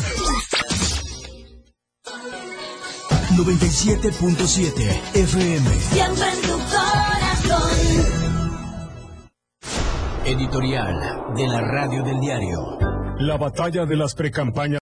[3.36, 5.70] 97.7 FM.
[5.70, 7.72] Siempre en tu corazón.
[10.26, 12.80] Editorial de la Radio del Diario.
[13.20, 14.74] La batalla de las precampañas.